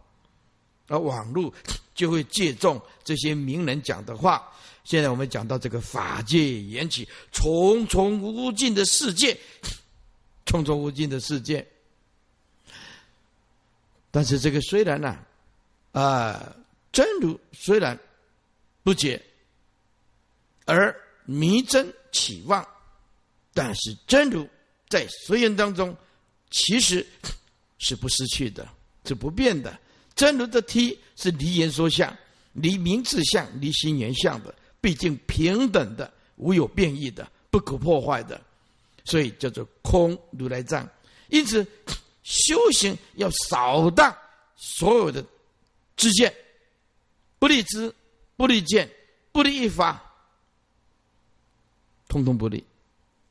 [0.86, 1.52] 而网络
[1.92, 4.48] 就会借重这些名人讲的话。
[4.88, 9.38] 现在我们讲到这个法界缘起，重重无尽的世界，
[10.46, 11.66] 重重无尽的世界。
[14.10, 15.18] 但是这个虽然呢，
[15.92, 16.56] 啊，
[16.90, 17.98] 真如虽然
[18.82, 19.22] 不解，
[20.64, 22.66] 而迷真起望，
[23.52, 24.48] 但是真如
[24.88, 25.94] 在随缘当中，
[26.50, 27.06] 其实
[27.76, 28.66] 是不失去的，
[29.04, 29.78] 是不变的。
[30.14, 32.16] 真如的体是离言说相，
[32.54, 34.54] 离名字相，离心缘相的，
[34.88, 38.40] 毕竟平等的，无有变异的，不可破坏的，
[39.04, 40.88] 所以叫做空如来藏。
[41.28, 41.66] 因此。
[42.24, 44.14] 修行要扫荡
[44.54, 45.24] 所有的
[45.96, 46.30] 知见，
[47.38, 47.94] 不立知，
[48.36, 48.86] 不立见，
[49.32, 49.98] 不立一法，
[52.06, 52.62] 通通不立，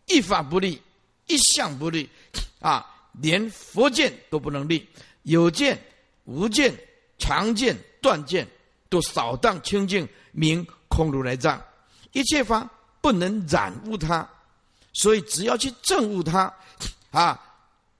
[0.07, 0.81] 一法不立，
[1.27, 2.09] 一相不立，
[2.59, 2.83] 啊，
[3.21, 4.87] 连佛见都不能立，
[5.21, 5.79] 有见、
[6.23, 6.75] 无见、
[7.19, 8.47] 常见、断见，
[8.89, 10.65] 都扫荡清净，明
[10.97, 11.61] 空如来藏，
[12.11, 12.67] 一切法
[13.01, 14.27] 不能染污它，
[14.93, 16.51] 所以只要去证悟它，
[17.11, 17.43] 啊。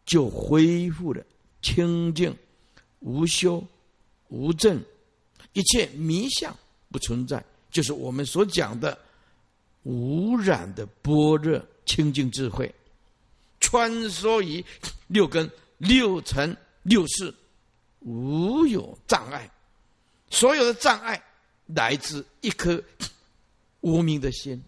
[0.08, 1.22] 就恢复了
[1.62, 2.34] 清净、
[3.02, 3.62] 无修、
[4.30, 4.82] 无证，
[5.52, 6.56] 一切迷相
[6.90, 8.98] 不存在，就是我们所讲的
[9.84, 12.74] 无染的般若清净智慧，
[13.60, 14.64] 穿梭于
[15.08, 17.36] 六根、六尘、六识，
[18.00, 19.52] 无有障碍。
[20.30, 21.22] 所有的障碍
[21.68, 22.84] 来自一颗
[23.82, 24.64] 无名的心。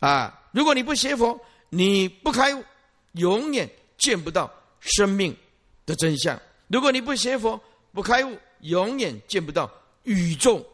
[0.00, 2.64] 啊，如果你不学佛，你不开悟，
[3.12, 3.70] 永远。
[4.00, 5.36] 见不到生命
[5.84, 6.40] 的真相。
[6.68, 9.70] 如果你不学佛、不开悟，永远见不到
[10.04, 10.66] 宇宙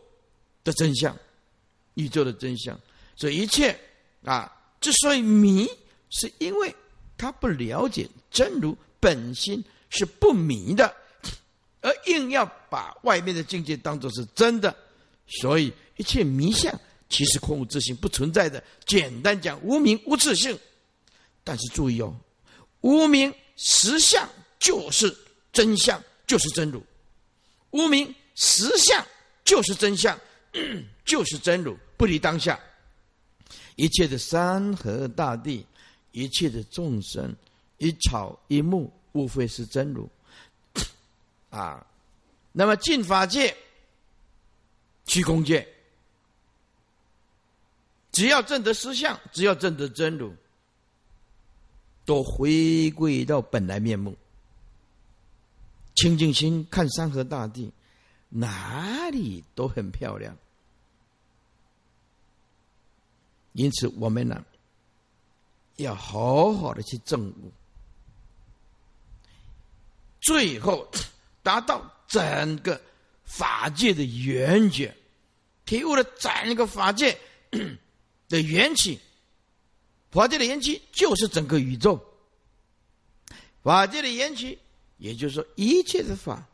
[0.63, 1.13] 的真相。
[1.95, 2.79] 宇宙的真相，
[3.17, 3.77] 所以一切
[4.25, 4.49] 啊，
[4.81, 5.69] 之所以迷，
[6.11, 6.73] 是因为
[7.19, 10.95] 他不了解真如本心是不迷的，
[11.87, 14.75] 而硬要把外面的境界当作是真的。
[15.29, 16.77] 所以一切迷相，
[17.09, 18.63] 其实空无自性不存在的。
[18.85, 20.59] 简单讲，无名无自性。
[21.45, 22.13] 但是注意哦。
[22.81, 25.17] 无名实相就是
[25.53, 26.81] 真相，就是真如；
[27.71, 29.05] 无名实相
[29.45, 30.19] 就是真相，
[31.05, 32.59] 就是真如，不离当下。
[33.77, 35.65] 一切的山河大地，
[36.11, 37.33] 一切的众生，
[37.79, 40.09] 一草一木，无非是真如。
[41.57, 41.87] 啊，
[42.53, 43.57] 那么净法界、
[45.07, 45.67] 虚空界，
[48.13, 50.35] 只要证得实相，只要证得真如。
[52.05, 54.17] 都回归到本来面目，
[55.97, 57.73] 清净心看山河大地，
[58.29, 60.37] 哪里都很漂亮。
[63.55, 64.45] 因此，我们呢，
[65.79, 67.51] 要好好的去证悟，
[70.21, 70.89] 最后
[71.47, 72.81] 达到整个
[73.23, 74.93] 法界的圆觉，
[75.65, 77.17] 体悟了整个法界
[78.29, 78.99] 的缘起。
[80.11, 82.01] 法界的缘起就是整个宇宙，
[83.63, 84.59] 法界的缘起，
[84.97, 86.45] 也就是说，一切的法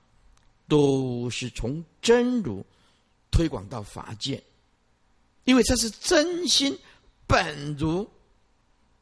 [0.69, 2.63] 都是从真如
[3.31, 4.43] 推广到法界，
[5.45, 6.79] 因为这是真心
[7.27, 8.07] 本如，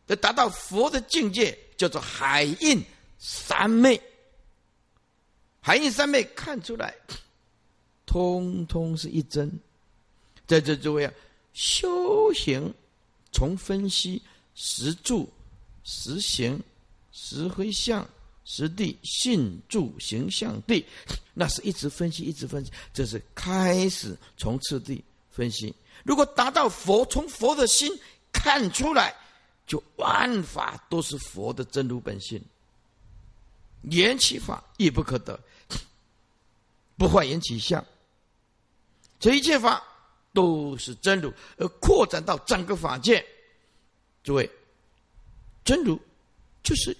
[0.06, 2.80] 要达到佛的境界，叫做海印
[3.18, 4.00] 三昧。
[5.60, 6.94] 海印三昧看出来，
[8.06, 9.50] 通通是一真。
[10.46, 11.12] 在这诸位啊，
[11.52, 12.72] 修行
[13.32, 14.22] 从分析。
[14.62, 15.26] 实住、
[15.84, 16.60] 实行、
[17.12, 18.06] 实回向、
[18.44, 20.84] 实地、信住、行相地，
[21.32, 22.70] 那是一直分析，一直分析。
[22.92, 25.74] 这是开始从次第分析。
[26.04, 27.90] 如果达到佛，从佛的心
[28.32, 29.14] 看出来，
[29.66, 32.42] 就万法都是佛的真如本性。
[33.82, 35.40] 缘起法亦不可得，
[37.00, 37.82] 不坏缘起相。
[39.18, 39.82] 这一切法
[40.34, 43.24] 都是真如，而扩展到整个法界。
[44.22, 44.50] 诸位，
[45.64, 45.98] 真如
[46.62, 46.94] 就是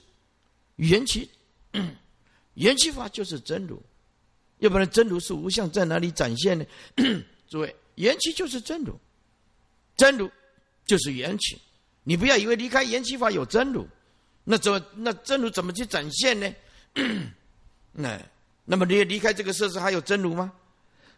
[0.76, 1.28] 缘起，
[2.54, 3.78] 缘起法就是真如，
[4.60, 6.64] 要不然真如是无相，在哪里展现呢？
[7.46, 8.98] 诸位，缘起就是真如，
[9.98, 10.30] 真如
[10.86, 11.60] 就是缘起。
[12.04, 13.86] 你不要以为离开缘起法有真如，
[14.44, 16.50] 那怎么那真如怎么去展现呢？
[17.92, 18.18] 那
[18.64, 20.52] 那么你离开这个设施还有真如吗？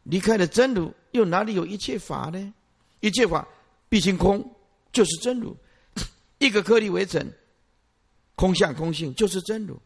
[0.05, 2.55] 离开了真如，又哪里有一切法呢？
[3.01, 3.47] 一切法
[3.89, 4.45] 毕竟空，
[4.93, 5.57] 就是真如。
[6.39, 7.33] 一个颗粒为尘，
[8.35, 9.77] 空相空性就是真如；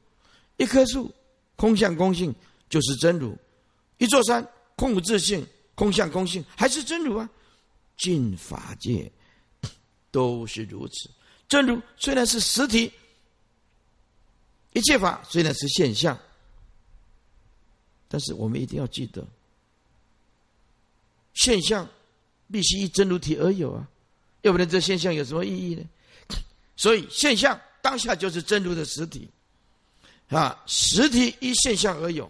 [0.57, 1.15] 一棵树，
[1.55, 2.35] 空相空性
[2.71, 3.37] 就是真如；
[3.99, 7.29] 一座山，空无自性空相空性还是真如啊。
[7.99, 9.11] 尽法界
[10.11, 11.11] 都是如此。
[11.47, 12.91] 真如虽然是实体，
[14.73, 16.19] 一切法虽然是现象，
[18.09, 19.27] 但是我们一定要记得，
[21.35, 21.89] 现象
[22.51, 23.89] 必须依真如体而有啊，
[24.43, 25.83] 要不然这现象有什么意义呢？
[26.77, 29.29] 所以现象当下就是真如的实体。
[30.29, 32.29] 啊，实体依现象而有，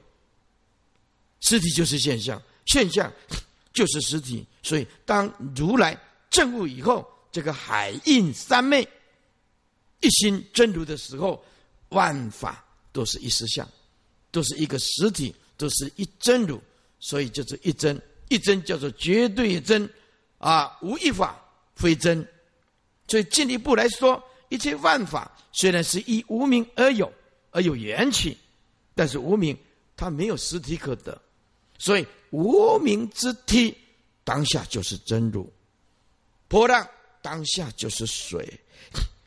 [1.41, 3.11] 实体就是现象，现象
[3.73, 4.47] 就是实体。
[4.63, 8.87] 所以，当如来证悟以后，这个海印三昧
[10.03, 11.43] 一心真如的时候，
[11.89, 12.63] 万法
[12.93, 13.67] 都是一实相，
[14.31, 16.61] 都是一个实体，都是一真如。
[16.99, 19.89] 所以，就是一真，一真叫做绝对真
[20.39, 21.43] 啊，无一法
[21.75, 22.27] 非真。
[23.09, 27.13] 所以，进一步来说，一切万法虽然是以无名而有。
[27.53, 28.37] 而有缘起，
[28.95, 29.57] 但是无名
[29.97, 31.19] 它没有实体可得，
[31.79, 33.75] 所以无名之体
[34.25, 35.51] 当下就是真如，
[36.49, 36.87] 波浪
[37.23, 38.61] 当下就是水，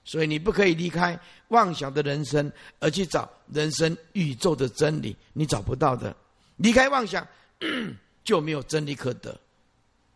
[0.10, 1.20] 所以你不可以离开
[1.50, 6.16] 妄想的人生而去找人生宇宙的真理，你找不到的。
[6.56, 7.28] 离开妄想
[8.26, 9.40] 就没有真理可得。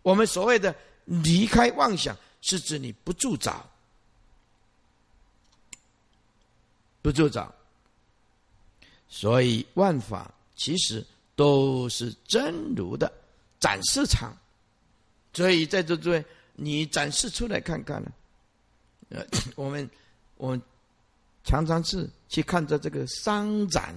[0.02, 0.76] 我们所谓的
[1.06, 3.70] 离开妄想，是指你不助找，
[7.04, 7.54] 不住找。
[9.08, 13.14] 所以万法其实都是真如的
[13.60, 14.36] 展示场，
[15.34, 18.12] 所以在座诸位，你展示出来看看呢？
[19.14, 19.90] 呃， 我们
[20.38, 20.62] 我们
[21.44, 23.96] 常常是去看着这个商展，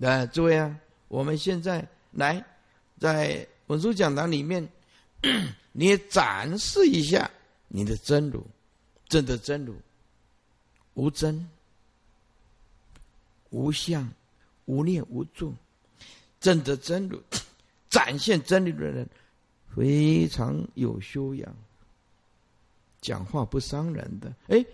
[0.00, 0.74] 呃，诸位啊，
[1.08, 2.44] 我们现在来
[2.98, 4.66] 在文殊讲堂里面，
[5.72, 7.30] 你也展示一下
[7.68, 8.42] 你的真如，
[9.08, 9.76] 真的真如，
[10.94, 11.48] 无真。
[13.50, 14.10] 无相、
[14.64, 15.54] 无念、无住，
[16.40, 17.20] 证得真如，
[17.90, 19.06] 展现真理的人，
[19.76, 21.54] 非常有修养。
[23.02, 24.64] 讲话不伤人的，哎，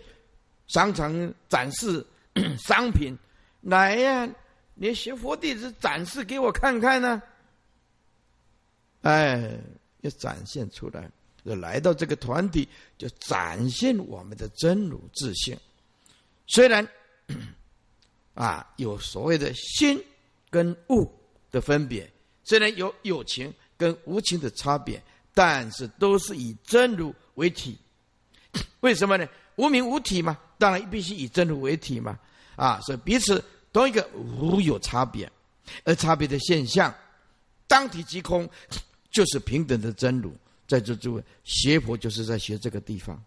[0.67, 2.05] 商场展示
[2.57, 3.13] 商品，
[3.59, 4.29] 来呀！
[4.75, 7.21] 你学佛弟子展示给我看看呢。
[9.01, 9.59] 哎，
[9.99, 11.11] 要展现出来，
[11.43, 12.65] 就来到这个团体，
[12.97, 15.57] 就展现我们的真如自信。
[16.47, 16.87] 虽然。
[18.35, 20.01] 啊，有所谓的心
[20.49, 21.11] 跟物
[21.51, 22.09] 的分别，
[22.45, 27.77] 虽然有有情跟无情的差别，但是都是以真如为体。
[28.81, 29.27] 为什么呢？
[29.55, 32.17] 无名无体嘛，当然必须以真如为体嘛。
[32.55, 35.31] 啊，所以彼此同一个无有差别，
[35.83, 36.93] 而差别的现象，
[37.67, 38.49] 当体即空，
[39.11, 40.33] 就是平等的真如。
[40.67, 43.19] 在座诸位，学佛就是在学这个地方，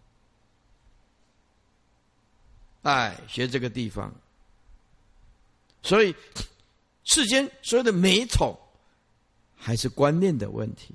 [2.83, 4.13] 哎，学这个地方。
[5.81, 6.15] 所以，
[7.03, 8.57] 世间所有的美丑，
[9.57, 10.93] 还是观念的问题；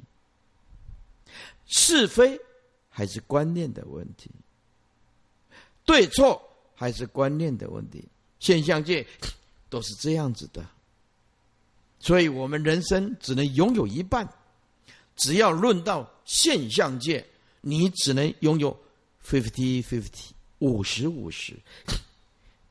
[1.67, 2.41] 是非，
[2.99, 4.29] 还是观念的问题；
[5.85, 6.43] 对错，
[6.75, 8.05] 还是观念的问题。
[8.41, 9.07] 现象界
[9.71, 10.67] 都是这样子的。
[12.01, 14.29] 所以我们人生只能拥有一半。
[15.15, 17.25] 只要论到现象界，
[17.61, 18.77] 你只能拥有
[19.25, 21.55] fifty fifty 五十五十。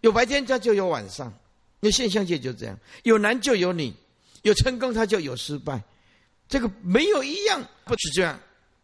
[0.02, 1.34] 有白天，它就有晚上。
[1.80, 3.94] 那现象界就这样，有男就有女，
[4.42, 5.82] 有成功他就有失败，
[6.50, 8.38] 这个没有一样不是这样。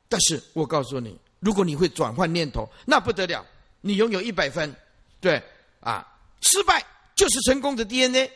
[0.08, 3.45] 但是我告诉你，如果你会转换念头，那不得了，
[3.82, 4.73] 你拥有一百分，
[5.19, 5.43] 对
[5.82, 6.08] 啊，
[6.41, 6.84] 失败
[7.15, 8.32] 就是成功的 DNA。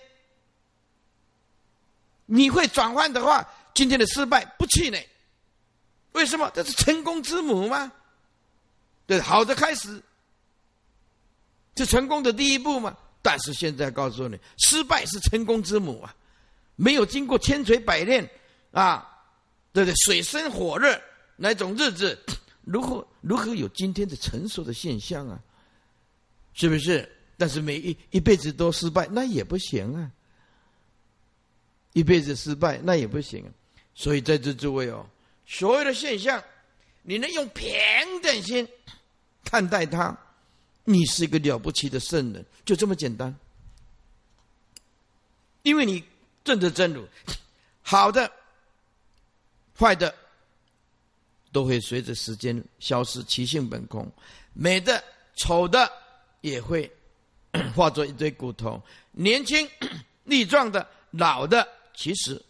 [2.25, 5.07] 你会转换的话，今天的失败不气馁，
[6.11, 6.51] 为什么？
[6.53, 7.89] 这是成功之母吗？
[9.05, 10.03] 对，好的开始，
[11.77, 12.97] 是成功的第一步吗？
[13.21, 16.13] 但是现在告诉你，失败是成功之母啊！
[16.75, 18.29] 没有经过千锤百炼
[18.71, 19.07] 啊，
[19.71, 19.95] 对不对？
[19.95, 21.01] 水深火热
[21.37, 22.17] 那种日子，
[22.67, 25.39] 如何如何有今天的成熟的现象啊？
[26.53, 27.09] 是不是？
[27.37, 30.11] 但是每一一辈子都失败，那也不行啊！
[31.93, 33.49] 一辈子失败，那也不行啊。
[33.95, 35.05] 所以在这诸位哦，
[35.45, 36.43] 所有的现象，
[37.03, 37.71] 你能用平
[38.21, 38.67] 等心
[39.45, 40.17] 看待它。
[40.83, 43.33] 你是一个了不起的圣人，就这么简单。
[45.61, 46.03] 因为你
[46.43, 47.07] 正的真如，
[47.83, 48.31] 好的、
[49.77, 50.13] 坏的，
[51.51, 54.05] 都会随着时间消失，其性本空；
[54.53, 55.03] 美的、
[55.35, 55.91] 丑的，
[56.41, 56.91] 也会
[57.75, 58.81] 化作一堆骨头。
[59.11, 59.67] 年轻、
[60.25, 62.41] 力壮的、老的，其实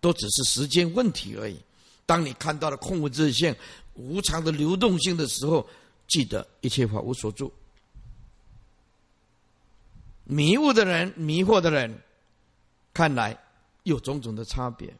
[0.00, 1.58] 都只是时间问题而已。
[2.04, 3.54] 当你看到了空无自性、
[3.94, 5.68] 无常的流动性的时候，
[6.08, 7.52] 记得一切法无所住。
[10.24, 11.96] 迷雾的人，迷惑的人，
[12.92, 13.36] 看来
[13.84, 14.92] 有种种的差别。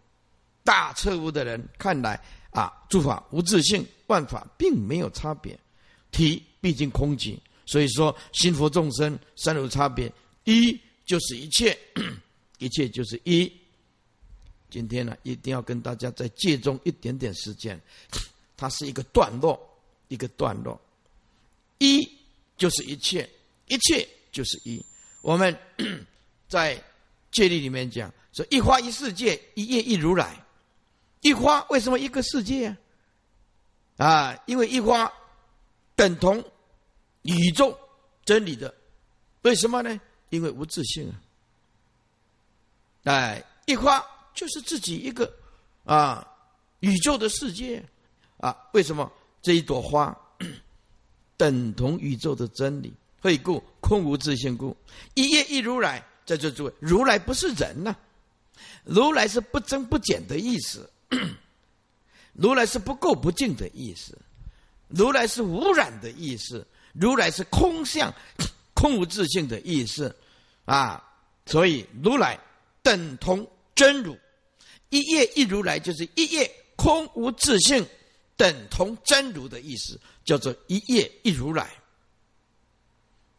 [0.62, 2.20] 大彻悟的人看来
[2.56, 5.58] 啊，诸法无自性，万法并没有差别，
[6.10, 10.10] 体毕竟空寂，所以说心佛众生三无差别，
[10.44, 10.72] 一
[11.04, 11.76] 就是一切，
[12.56, 13.52] 一切就是一。
[14.70, 17.78] 今天呢，一定要跟大家再借中一点点时间，
[18.56, 19.60] 它是一个段落，
[20.08, 20.80] 一个段落。
[21.76, 22.08] 一
[22.56, 23.28] 就是一切，
[23.68, 24.82] 一切就是一。
[25.20, 25.54] 我们
[26.48, 26.82] 在
[27.30, 30.42] 戒律里面讲说：一花一世界，一叶一如来。
[31.20, 32.76] 一花为什么一个世界
[33.96, 34.06] 啊？
[34.06, 35.12] 啊，因为一花
[35.94, 36.42] 等同
[37.22, 37.76] 宇宙
[38.24, 38.72] 真理的，
[39.42, 40.00] 为什么呢？
[40.30, 41.14] 因为无自信啊。
[43.04, 44.04] 哎，一花
[44.34, 45.32] 就是自己一个
[45.84, 46.26] 啊
[46.80, 47.82] 宇宙的世界
[48.38, 48.56] 啊。
[48.72, 49.10] 为什么
[49.42, 50.16] 这一朵花
[51.36, 52.92] 等同宇宙的真理？
[53.20, 54.76] 会故空无自信故，
[55.14, 56.04] 一叶一如来。
[56.26, 57.94] 在这诸位，如来不是人呐，
[58.82, 60.90] 如来是不增不减的意思。
[62.34, 64.18] 如来是不垢不净的意思，
[64.88, 68.12] 如来是无染的意思，如来是空相、
[68.74, 70.14] 空无自性的意思
[70.64, 71.02] 啊！
[71.46, 72.38] 所以如来
[72.82, 74.16] 等同真如，
[74.90, 77.86] 一叶一如来就是一叶空无自性，
[78.36, 81.70] 等同真如的意思，叫做一叶一如来。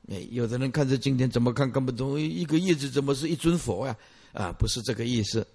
[0.10, 3.96] 哎，有的人看着经典怎么看看不懂，一个叶子怎么是一尊佛呀？
[4.34, 5.46] 啊，不是这个意思。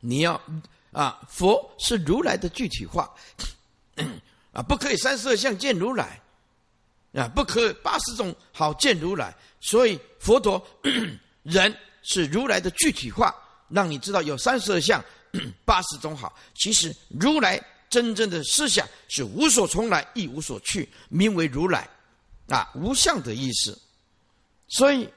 [0.00, 0.40] 你要
[0.92, 3.08] 啊，佛是如来的具体化
[4.52, 6.20] 啊，不可以三十二相见如来
[7.12, 9.34] 啊，不可八十种好见如来。
[9.60, 10.60] 所以佛陀
[11.44, 13.34] 人是如来的具体化，
[13.68, 15.04] 让你知道有三十二相、
[15.64, 16.34] 八十种好。
[16.54, 21.88] 其实如来真正的思想是无所从来，亦无所去，名为如来
[22.48, 23.78] 啊，无相的意思。
[24.68, 25.08] 所以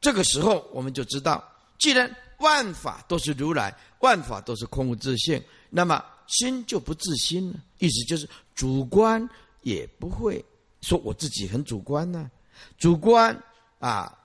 [0.00, 1.42] 这个时候我们就知道，
[1.78, 3.74] 既然万法都是如来。
[4.00, 7.58] 万法都是空无自性，那么心就不自心了。
[7.78, 9.28] 意思就是主观
[9.62, 10.44] 也不会
[10.80, 12.30] 说我自己很主观呢。
[12.78, 13.36] 主观
[13.80, 14.16] 啊，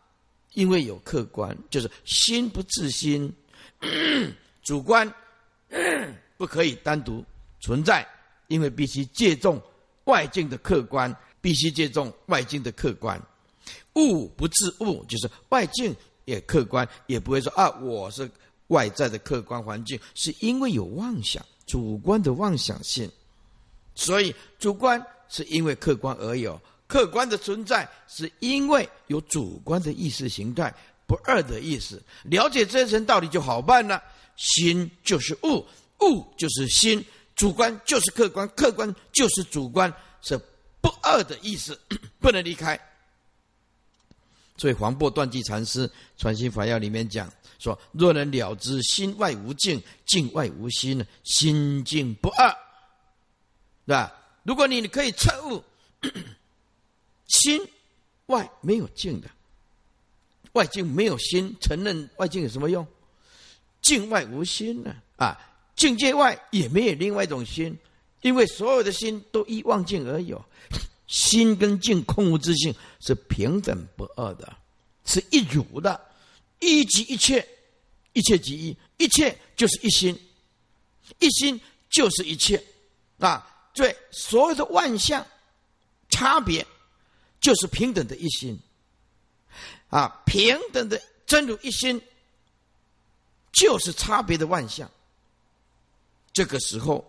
[0.53, 3.33] 因为有客观，就是心不自心。
[4.61, 5.11] 主观
[6.37, 7.25] 不可以单独
[7.59, 8.07] 存在，
[8.47, 9.61] 因为必须借重
[10.05, 13.19] 外境的客观，必须借重外境的客观。
[13.95, 15.95] 物不自物，就是外境
[16.25, 18.29] 也客观，也不会说啊，我是。
[18.67, 23.07] 外在的客观环境，是因为有妄想，主观的妄想性，
[23.93, 30.73] 所以主观是因为客观而有，客观的存在是因为有主观的意识形态，
[31.05, 32.01] 不二的意思。
[32.23, 34.01] 了解这层道理就好办了。
[34.37, 35.63] 心就是物，
[35.99, 37.03] 物就是心，
[37.35, 40.39] 主观就是客观，客观就是主观，是
[40.81, 41.79] 不二的意思，
[42.19, 42.79] 不能离开。
[44.57, 45.87] 所以黄檗断际禅师
[46.17, 47.31] 《传心法要》里面讲。
[47.59, 51.05] 说：若能了知心外无境，境外无心呢？
[51.23, 52.53] 心境不二，
[53.85, 54.13] 对吧？
[54.43, 55.63] 如果你可以彻悟，
[57.29, 57.65] 心
[58.25, 59.29] 外没有境的，
[60.51, 62.85] 外境没有心，承认外境有什么用？
[63.81, 64.93] 境外无心呢？
[65.15, 65.39] 啊，
[65.77, 67.77] 境界外也没有另外一种心，
[68.23, 70.43] 因为所有的心都依妄境而有，
[71.07, 74.55] 心跟境空无自性是平等不二的，
[75.05, 76.09] 是一如的。
[76.59, 77.45] 一即一切，
[78.13, 80.17] 一切即一，一切就是一心，
[81.19, 82.63] 一心就是一切，
[83.19, 85.27] 啊，对，所有的万象
[86.07, 86.65] 差别
[87.41, 88.57] 就是平等的一心，
[89.89, 92.01] 啊，平等的真如一心
[93.51, 94.89] 就是差别的万象，
[96.31, 97.05] 这个时候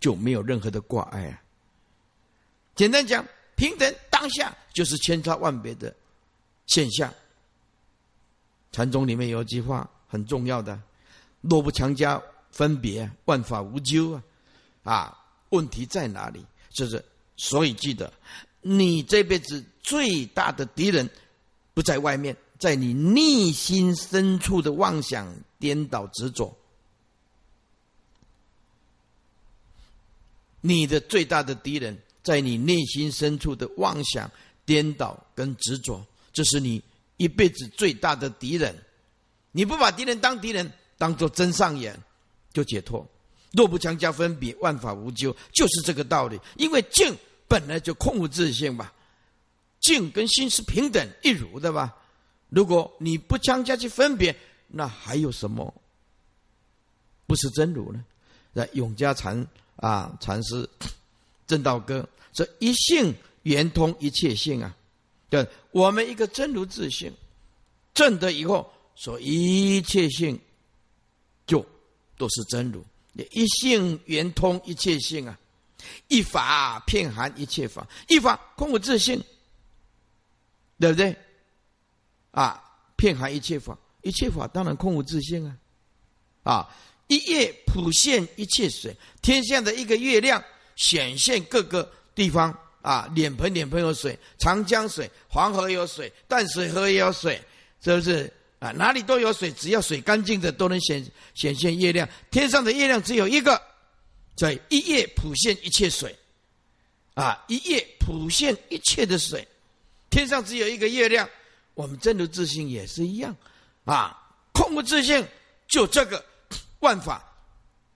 [0.00, 1.43] 就没有任何的挂碍啊。
[2.74, 3.24] 简单讲，
[3.56, 5.94] 平等当下就是千差万别的
[6.66, 7.12] 现象。
[8.72, 10.80] 禅宗里面有一句话很重要的
[11.40, 12.20] ：“若不强加
[12.50, 14.22] 分别，万法无咎啊！”
[14.82, 16.44] 啊，问题在哪里？
[16.70, 17.04] 就是
[17.36, 18.12] 所以记得，
[18.62, 21.08] 你这辈子最大的敌人
[21.72, 26.56] 不在外面，在你内心深处的妄想颠倒执着。
[30.60, 34.28] 你的最大的敌人在你内心深处的妄想
[34.66, 36.82] 颠倒跟执着，这是你。
[37.16, 38.74] 一辈子最大的敌人，
[39.52, 40.68] 你不把敌人当敌人，
[40.98, 41.96] 当做真上眼，
[42.52, 43.06] 就解脱。
[43.52, 46.36] 若不强加分别，万法无咎，就是这个道理。
[46.56, 47.16] 因为静
[47.46, 48.90] 本来就空无自性嘛，
[49.80, 51.94] 静跟心是平等一如的吧？
[52.48, 55.72] 如果你不强加去分别，那还有什么
[57.26, 58.04] 不是真如呢？
[58.52, 59.46] 那永嘉禅
[59.76, 60.68] 啊，禅师
[61.46, 64.76] 正道歌说：“一性圆通一切性啊。”
[65.30, 67.12] 对，我们一个真如自性，
[67.92, 70.38] 正得以后，说一切性
[71.46, 71.64] 就
[72.16, 72.84] 都是真如。
[73.32, 75.38] 一性圆通一切性啊，
[76.08, 79.22] 一法遍含一切法，一法空无自性，
[80.78, 81.16] 对不对？
[82.32, 82.62] 啊，
[82.96, 85.56] 遍含一切法，一切法当然空无自性啊！
[86.42, 86.76] 啊，
[87.06, 90.42] 一叶普现一切水，天下的一个月亮
[90.76, 97.40] 显现各个地方啊，脸盆脸盆有水，长江水、黄河有水，淡水河也有水，
[97.82, 98.32] 是不是？
[98.60, 101.04] 啊，哪里都有水，只要水干净的，都能显
[101.34, 102.08] 显现月亮。
[102.30, 103.60] 天上的月亮只有一个，
[104.34, 106.16] 在一夜普现一切水，
[107.12, 109.46] 啊，一夜普现一切的水。
[110.08, 111.28] 天上只有一个月亮，
[111.74, 113.36] 我们真如自信也是一样，
[113.84, 114.16] 啊，
[114.52, 115.26] 空无自信，
[115.68, 116.24] 就这个
[116.80, 117.22] 万法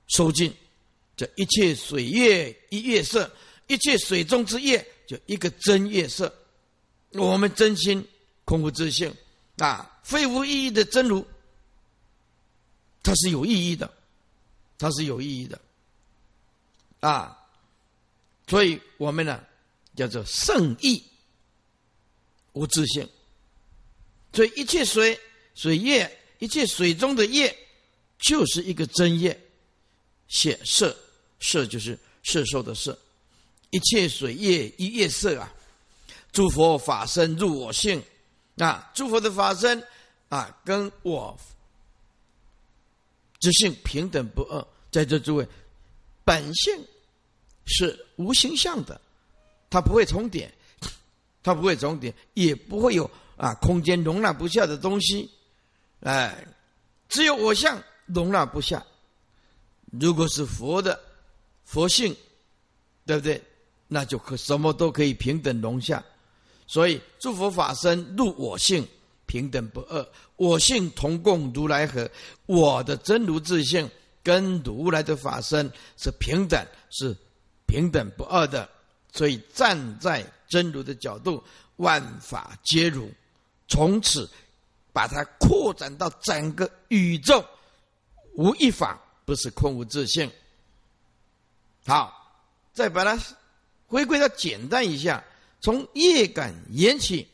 [0.08, 0.54] 收尽，
[1.18, 3.30] 这一切水月一月色，
[3.66, 6.32] 一切水中之月就一个真月色。
[7.10, 8.06] 我们真心
[8.46, 9.12] 空无自信。
[9.56, 11.26] 啊，非无意义的真如，
[13.02, 13.92] 它是有意义的，
[14.78, 15.60] 它是有意义的，
[17.00, 17.36] 啊，
[18.46, 19.44] 所以我们呢
[19.96, 21.02] 叫做圣意
[22.52, 23.08] 无自性，
[24.32, 25.18] 所以一切水
[25.56, 26.08] 水液，
[26.38, 27.52] 一切水中的液，
[28.20, 29.36] 就是一个真液，
[30.28, 30.96] 显色
[31.40, 32.98] 色就是色受的色，
[33.70, 35.52] 一切水液一液色啊，
[36.32, 38.02] 诸佛法身入我性。
[38.56, 39.80] 啊，诸佛的法身
[40.28, 41.38] 啊，跟我
[43.38, 44.66] 之性平等不二。
[44.90, 45.46] 在这诸位，
[46.24, 46.84] 本性
[47.66, 49.00] 是无形象的，
[49.70, 50.52] 它不会重叠，
[51.40, 55.30] 它不会重叠，也不会有啊空间容纳不下的东西。
[56.00, 56.44] 哎，
[57.08, 58.84] 只有我相容纳不下。
[60.00, 61.00] 如果是佛的
[61.68, 62.16] 佛性，
[63.04, 63.42] 对不对？
[63.88, 66.02] 那就可什么都可以平等容下。
[66.66, 68.88] 所以，诸佛法身入我性，
[69.26, 70.08] 平等不二。
[70.36, 72.10] 我性同共如来合，
[72.46, 73.88] 我的真如自性
[74.22, 76.58] 跟如来的法身是平等，
[76.88, 77.14] 是
[77.66, 78.66] 平等不二的。
[79.12, 81.44] 所以，站在真如的角度，
[81.76, 83.10] 万法皆如。
[83.68, 84.26] 从此，
[84.90, 87.44] 把它扩展到整个宇宙，
[88.36, 90.30] 无一法不是空无自性。
[91.88, 92.30] 好，
[92.74, 93.18] 再把它
[93.86, 95.24] 回归到简单一下。
[95.58, 97.26] 从业感缘起，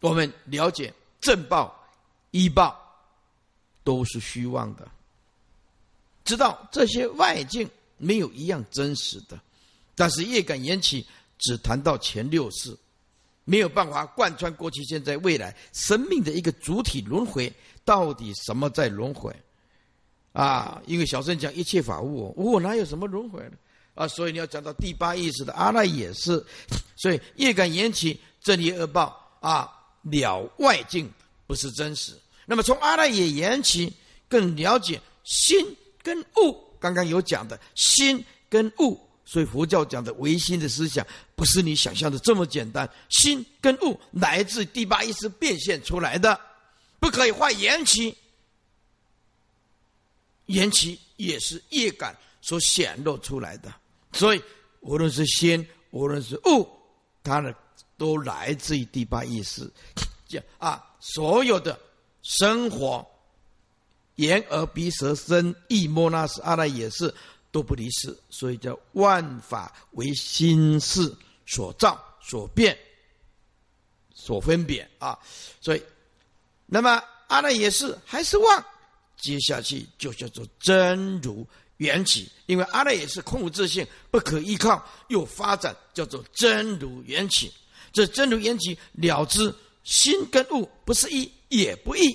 [0.00, 1.74] 我们了解正报、
[2.30, 2.78] 依报
[3.82, 4.86] 都是虚妄的，
[6.22, 7.66] 知道这些外境
[7.96, 9.40] 没有一样真实的。
[9.94, 11.06] 但是业感缘起
[11.38, 12.76] 只谈到前六世，
[13.44, 17.50] 没有办法贯穿过去、现在、未来生命的一个主体轮回。
[17.82, 19.34] 到底什么在轮回？
[20.32, 23.52] 啊，因为小圣讲一切法物，我哪有什么轮回呢？
[23.94, 26.44] 啊，所以你要讲到第八意识的阿赖也是，
[26.96, 29.68] 所以业感缘起正业恶报啊，
[30.02, 31.10] 了外境
[31.46, 32.12] 不是真实。
[32.46, 33.92] 那么从阿赖也缘起，
[34.28, 35.58] 更了解心
[36.02, 36.56] 跟物。
[36.78, 42.88] 刚刚有讲的心跟物，所以佛教讲的唯心的思想，不是你想象的这么简单。
[43.10, 46.40] 心跟物来自第八意识变现出来的，
[46.98, 48.16] 不可以坏缘起，
[50.50, 53.72] 缘起也是业感所显露出来的。
[54.12, 54.42] 所以，
[54.80, 56.68] 无论是心，无论是物，
[57.22, 57.52] 它呢，
[57.96, 59.70] 都来自于第八意识。
[60.26, 61.78] 讲啊，所有的
[62.22, 63.06] 生活，
[64.16, 67.14] 眼耳鼻舌身意摸那是阿赖耶识，
[67.52, 68.16] 都不离世。
[68.28, 71.14] 所以叫万法为心事
[71.46, 72.76] 所造、所变、
[74.14, 75.18] 所分别啊。
[75.60, 75.82] 所以，
[76.66, 78.64] 那么阿赖耶识还是妄，
[79.20, 81.46] 接下去就叫做真如。
[81.78, 87.50] 缘起，因为阿赖也是空无自性，不可依靠，又发展叫做真如缘起。
[87.90, 89.50] 这真如缘起了之
[89.82, 92.14] 心跟物不是一也不异，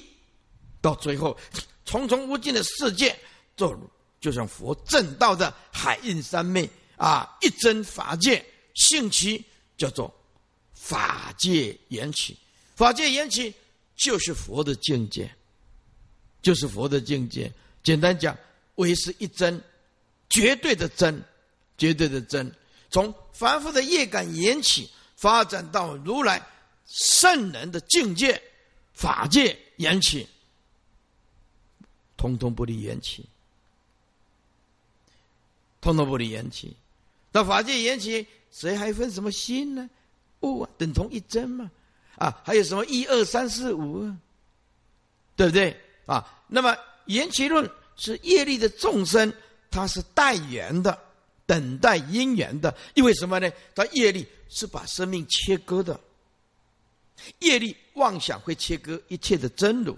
[0.82, 1.36] 到最后
[1.84, 3.18] 重重无尽的世界，
[3.58, 3.76] 就
[4.22, 8.46] 就像佛正道的海印三昧啊，一真法界
[8.76, 9.44] 性起，
[9.78, 10.14] 叫做
[10.76, 12.38] 法界缘起。
[12.76, 13.52] 法界缘起
[13.96, 15.28] 就是佛的境界，
[16.46, 17.52] 就是佛的境界。
[17.82, 18.38] 简单讲。
[18.76, 19.64] 唯是一真，
[20.30, 21.24] 绝对的真，
[21.78, 22.54] 绝对的真。
[22.90, 26.46] 从凡夫的业感缘起，发展到如来
[26.86, 28.42] 圣人的境界，
[28.94, 30.28] 法界缘起，
[32.18, 33.26] 通通不离缘起，
[35.80, 36.76] 通通不离缘起。
[37.32, 39.90] 到法界缘起，谁还分什么心呢？
[40.42, 41.72] 物啊，等同一真嘛。
[42.18, 44.18] 啊，还有什么一二三四五啊？
[45.38, 45.80] 对不对？
[46.06, 47.70] 啊，那么缘起论。
[47.98, 49.34] 是业力的众生，
[49.72, 51.00] 它是待缘的，
[51.46, 52.76] 等待因缘的。
[52.94, 53.50] 因为什么呢？
[53.74, 55.98] 它业力是把生命切割的，
[57.40, 59.98] 业力妄想会切割一切的真如，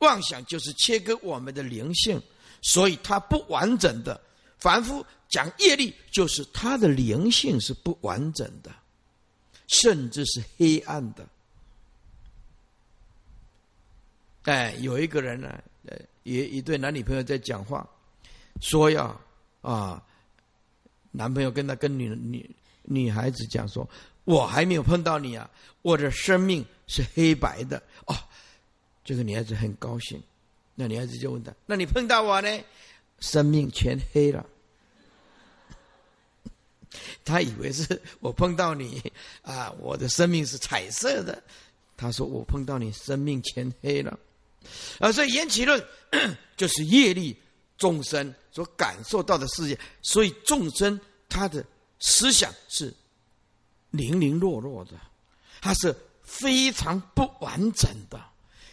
[0.00, 2.20] 妄想就是切割我们的灵性，
[2.60, 4.20] 所以它不完整的。
[4.58, 8.70] 凡夫讲业力，就是他的灵性是不完整的，
[9.68, 11.26] 甚至是黑暗的。
[14.48, 17.86] 哎，有一个人呢，呃，一一对男女朋友在讲话，
[18.62, 19.14] 说要
[19.60, 20.02] 啊，
[21.10, 22.48] 男朋友跟他跟女女
[22.82, 23.86] 女孩子讲说，
[24.24, 25.50] 我还没有碰到你啊，
[25.82, 28.16] 我的生命是黑白的哦。
[29.04, 30.18] 这个女孩子很高兴，
[30.74, 32.48] 那女孩子就问他：“那你碰到我呢？
[33.20, 34.46] 生命全黑了。
[37.22, 41.42] ”他以为是我碰到你啊，我的生命是彩色的。
[41.98, 44.18] 他说：“我碰到你，生命全黑了。”
[44.98, 45.82] 啊，所以缘起论
[46.56, 47.36] 就是业力
[47.76, 50.98] 众生所感受到的世界，所以众生
[51.28, 51.64] 他的
[52.00, 52.94] 思想是
[53.90, 54.92] 零零落落的，
[55.60, 58.20] 他是非常不完整的。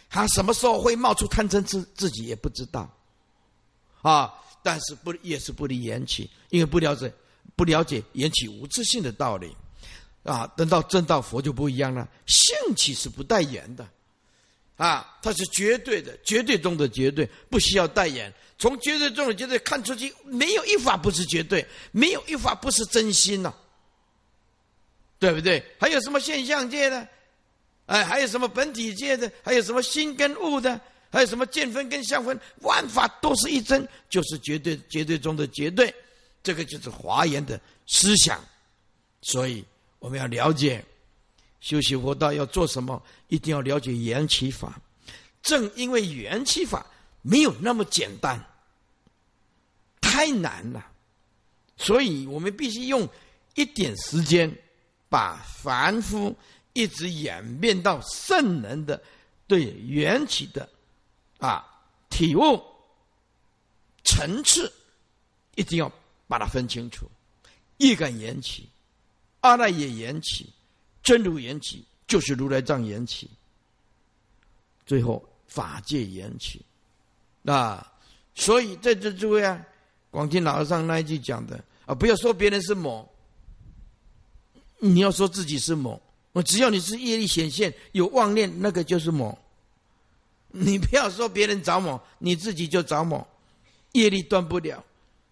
[0.08, 2.88] 他什么时候会冒出贪嗔痴，自己也不知道，
[4.02, 4.32] 啊！
[4.62, 7.12] 但是不也是不离缘起，因为不了解
[7.54, 9.54] 不了解缘起无自性的道理，
[10.22, 10.46] 啊！
[10.56, 13.86] 等到正道佛就不一样了，性起是不带言的，
[14.76, 15.18] 啊！
[15.22, 18.32] 它是绝对的，绝对中的绝对，不需要代言。
[18.58, 23.52] 从绝对中的绝对看出去，没有一法不是绝对，没有一法不是真心呐，
[25.18, 25.62] 对不对？
[25.78, 27.08] 还有什么现象界的？
[27.86, 29.30] 哎，还有什么本体界的？
[29.42, 30.80] 还有什么心跟物的？
[31.10, 32.38] 还有什么见分跟相分？
[32.62, 35.94] 万法都是一真，就是绝对绝对中的绝对。
[36.42, 38.44] 这个就是华严的思想。
[39.22, 39.64] 所以
[39.98, 40.84] 我们要了解
[41.60, 44.80] 修习佛道要做什么，一定要了解缘起法。
[45.42, 46.86] 正因为缘起法
[47.22, 48.44] 没有那么简单，
[50.00, 50.86] 太难了，
[51.76, 53.08] 所以我们必须用
[53.54, 54.52] 一点时间
[55.08, 56.36] 把凡夫。
[56.78, 59.02] 一直演变到圣人的
[59.46, 60.68] 对缘起的
[61.38, 61.64] 啊
[62.10, 62.62] 体悟
[64.04, 64.70] 层次，
[65.54, 65.90] 一定要
[66.28, 67.10] 把它分清楚。
[67.78, 68.68] 一感缘起，
[69.40, 70.52] 阿赖耶缘起，
[71.06, 73.30] 真如缘起，就是如来藏缘起。
[74.84, 76.60] 最后法界缘起，
[77.44, 77.92] 啊，
[78.34, 79.64] 所以在这诸位啊，
[80.10, 83.08] 广听老和尚那一句讲的啊，不要说别人是魔，
[84.80, 86.00] 你要说自己是魔。
[86.32, 89.36] 我只要你是业力显现有妄念，那个就是魔。
[90.48, 93.24] 你不要说别人找魔，你自己就找魔，
[93.92, 94.84] 业力断不了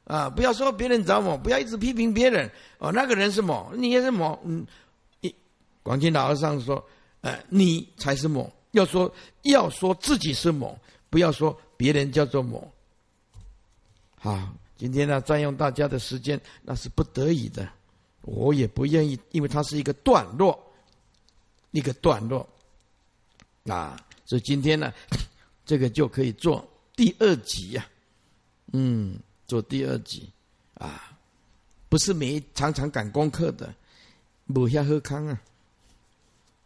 [0.04, 0.30] 啊！
[0.30, 2.48] 不要说别人找魔，不要一直批评别人
[2.78, 2.92] 哦。
[2.92, 4.38] 那个人是魔，你也是魔。
[4.44, 4.66] 嗯，
[5.84, 6.84] 广清老和尚说
[7.22, 8.52] ：“哎，你才是魔。
[8.72, 10.76] 要说要说自己是魔，
[11.08, 12.68] 不要说别人叫做魔。”
[14.18, 17.68] 好，今天呢，占用大家的时间，那是不得已的，
[18.22, 20.58] 我也不愿意，因为它是一个段落。
[21.70, 22.48] 一个段落，
[23.64, 24.94] 啊，所以今天呢，
[25.66, 26.64] 这个就可以做
[26.94, 27.84] 第二集呀，
[28.72, 29.18] 嗯，
[29.48, 30.30] 做第二集
[30.74, 31.18] 啊，
[31.88, 33.74] 不是每常常赶功课的，
[34.46, 35.42] 某下喝康啊，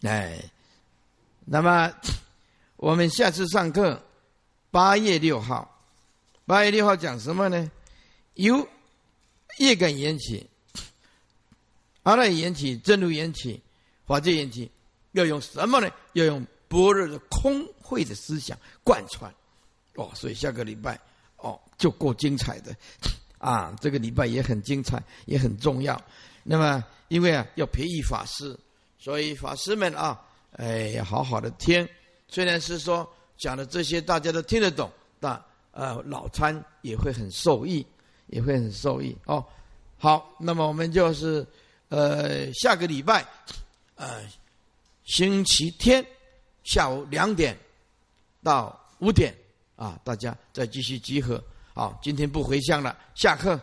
[0.03, 0.42] 哎，
[1.44, 1.92] 那么
[2.76, 4.03] 我们下次上课
[4.70, 5.82] 八月六号，
[6.46, 7.70] 八月六号讲什么呢？
[8.34, 8.68] 由
[9.59, 10.49] 业感缘起，
[12.05, 13.61] 阿赖缘起，正如缘起，
[14.07, 14.70] 法界缘起。
[15.12, 15.90] 要用什么呢？
[16.12, 19.34] 要用般若的空慧的思想贯穿，
[19.94, 21.01] 哦，所以下个礼拜
[21.38, 22.76] 哦就够精彩的，
[23.38, 26.01] 啊，这个礼拜也很精彩，也很重要。
[26.44, 28.57] 那么因为啊要培育法师，
[28.99, 30.20] 所以法师们啊，
[30.53, 31.88] 哎，要好好的听。
[32.28, 37.86] 虽然是说讲的这些大家都听得懂，但呃老参也会很受益，
[38.26, 39.44] 也会很受益哦。
[39.96, 41.46] 好，那么我们就是
[41.88, 43.26] 呃下个礼拜，
[43.94, 44.22] 呃。
[45.05, 46.05] 星期天
[46.64, 47.59] 下午两点
[48.42, 49.34] 到五点
[49.74, 51.42] 啊，大家再继续集合。
[51.72, 53.59] 好，今天不回向了，下课。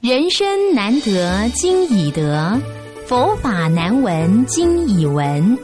[0.00, 2.58] 人生难得今已得，
[3.06, 5.58] 佛法难闻今已闻。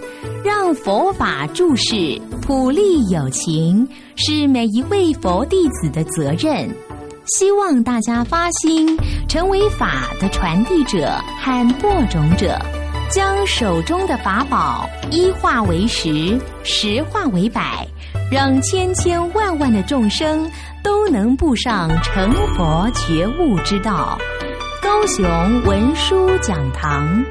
[0.45, 6.69] 让佛法注释普利有情，是每一位佛弟子的责任。
[7.25, 8.95] 希望大家发心，
[9.27, 12.61] 成为法的传递者和播种者，
[13.11, 17.87] 将手中的法宝一化为十，十化为百，
[18.31, 20.47] 让千千万万的众生
[20.87, 24.17] 都能步上成佛觉悟之道。
[24.81, 25.27] 高雄
[25.65, 27.25] 文殊讲堂。